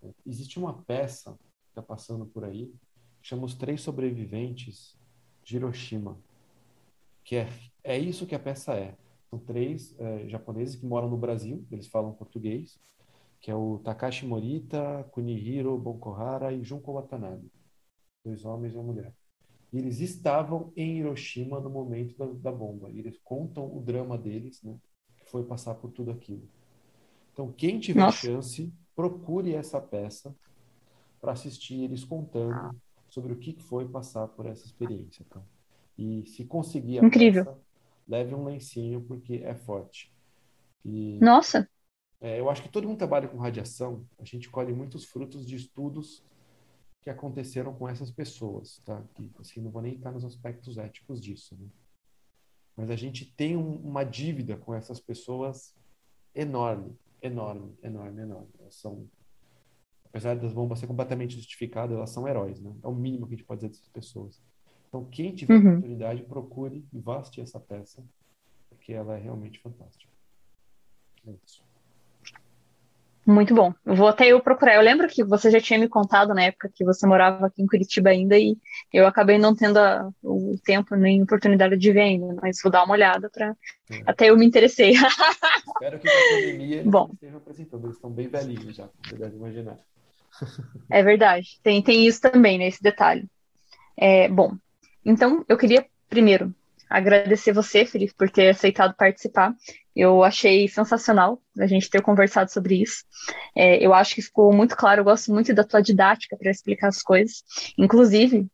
[0.03, 1.37] É, existe uma peça
[1.74, 2.72] está passando por aí,
[3.20, 4.96] chama Os Três Sobreviventes
[5.42, 6.18] de Hiroshima,
[7.24, 7.48] que é,
[7.82, 8.96] é isso que a peça é.
[9.28, 12.78] São três é, japoneses que moram no Brasil, eles falam português,
[13.40, 17.51] que é o Takashi Morita, Kunihiro Bonkohara e Junko Watanabe.
[18.24, 19.12] Dois homens e uma mulher.
[19.72, 22.90] E eles estavam em Hiroshima no momento da, da bomba.
[22.90, 24.78] E eles contam o drama deles, né?
[25.18, 26.48] Que foi passar por tudo aquilo.
[27.32, 28.18] Então, quem tiver Nossa.
[28.18, 30.34] chance, procure essa peça
[31.24, 32.78] para assistir eles contando
[33.09, 35.24] sobre o que foi passar por essa experiência.
[35.30, 35.40] Tá?
[35.96, 37.46] E se conseguir a Incrível.
[37.46, 37.59] peça,
[38.06, 40.14] leve um lencinho, porque é forte.
[40.84, 41.66] E, Nossa!
[42.20, 45.56] É, eu acho que todo mundo trabalha com radiação, a gente colhe muitos frutos de
[45.56, 46.22] estudos
[47.01, 49.02] que aconteceram com essas pessoas, tá?
[49.14, 51.68] Que, assim, não vou nem entrar nos aspectos éticos disso, né?
[52.76, 55.74] Mas a gente tem um, uma dívida com essas pessoas
[56.34, 58.51] enorme, enorme, enorme, enorme.
[58.59, 59.09] Elas são,
[60.15, 62.73] apesar das bombas ser completamente justificadas, elas são heróis, né?
[62.85, 64.41] É o mínimo que a gente pode dizer dessas pessoas.
[64.89, 65.70] Então, quem tiver uhum.
[65.70, 68.01] oportunidade, procure e vá assistir essa peça,
[68.69, 70.12] porque ela é realmente fantástica.
[71.27, 71.65] É isso.
[73.27, 73.74] Muito bom.
[73.85, 74.77] Eu vou até eu procurar.
[74.77, 77.66] Eu lembro que você já tinha me contado na época que você morava aqui em
[77.66, 78.57] Curitiba ainda e
[78.93, 82.85] eu acabei não tendo a, o tempo nem oportunidade de ver ainda, mas vou dar
[82.85, 83.57] uma olhada para
[83.91, 84.03] é.
[84.07, 84.93] até eu me interessei.
[85.74, 87.11] Espero que a pandemia eles bom.
[87.15, 87.86] estejam apresentando.
[87.86, 89.81] Eles estão bem velhinhos já, você deve imaginar.
[90.90, 91.59] É verdade.
[91.62, 93.28] Tem, tem isso também, né, esse detalhe.
[93.97, 94.56] É, bom,
[95.05, 96.55] então, eu queria, primeiro,
[96.89, 99.55] agradecer você, Felipe, por ter aceitado participar.
[99.94, 103.05] Eu achei sensacional a gente ter conversado sobre isso.
[103.55, 106.89] É, eu acho que ficou muito claro, eu gosto muito da tua didática para explicar
[106.89, 107.44] as coisas.
[107.78, 108.47] Inclusive,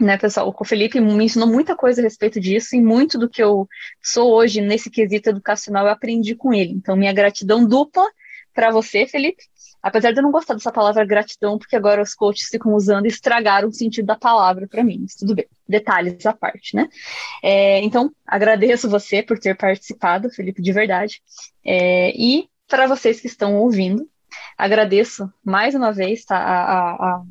[0.00, 3.42] né, pessoal, o Felipe me ensinou muita coisa a respeito disso e muito do que
[3.42, 3.68] eu
[4.02, 6.72] sou hoje nesse quesito educacional eu aprendi com ele.
[6.72, 8.06] Então, minha gratidão dupla
[8.54, 9.44] para você, Felipe,
[9.82, 13.08] Apesar de eu não gostar dessa palavra gratidão, porque agora os coaches ficam usando e
[13.08, 16.88] estragaram o sentido da palavra para mim, mas tudo bem, detalhes à parte, né?
[17.42, 21.22] É, então, agradeço você por ter participado, Felipe, de verdade.
[21.64, 24.06] É, e para vocês que estão ouvindo,
[24.56, 27.22] agradeço mais uma vez tá, a, a,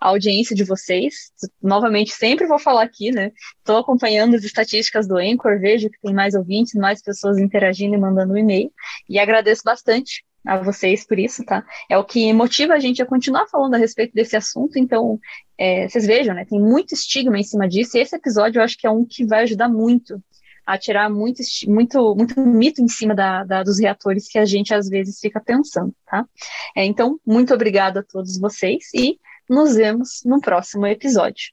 [0.00, 1.32] a audiência de vocês.
[1.62, 3.32] Novamente, sempre vou falar aqui, né?
[3.58, 7.98] Estou acompanhando as estatísticas do Anchor, vejo que tem mais ouvintes, mais pessoas interagindo e
[7.98, 8.70] mandando um e-mail.
[9.08, 11.64] E agradeço bastante a vocês por isso, tá?
[11.88, 14.78] É o que motiva a gente a continuar falando a respeito desse assunto.
[14.78, 15.18] Então,
[15.56, 16.44] é, vocês vejam, né?
[16.44, 17.96] Tem muito estigma em cima disso.
[17.96, 20.22] E esse episódio eu acho que é um que vai ajudar muito
[20.66, 24.74] a tirar muito, muito, muito mito em cima da, da, dos reatores que a gente
[24.74, 26.26] às vezes fica pensando, tá?
[26.74, 29.18] É, então, muito obrigada a todos vocês e
[29.48, 31.52] nos vemos no próximo episódio.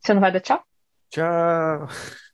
[0.00, 0.62] Você não vai dar tchau?
[1.10, 2.33] Tchau.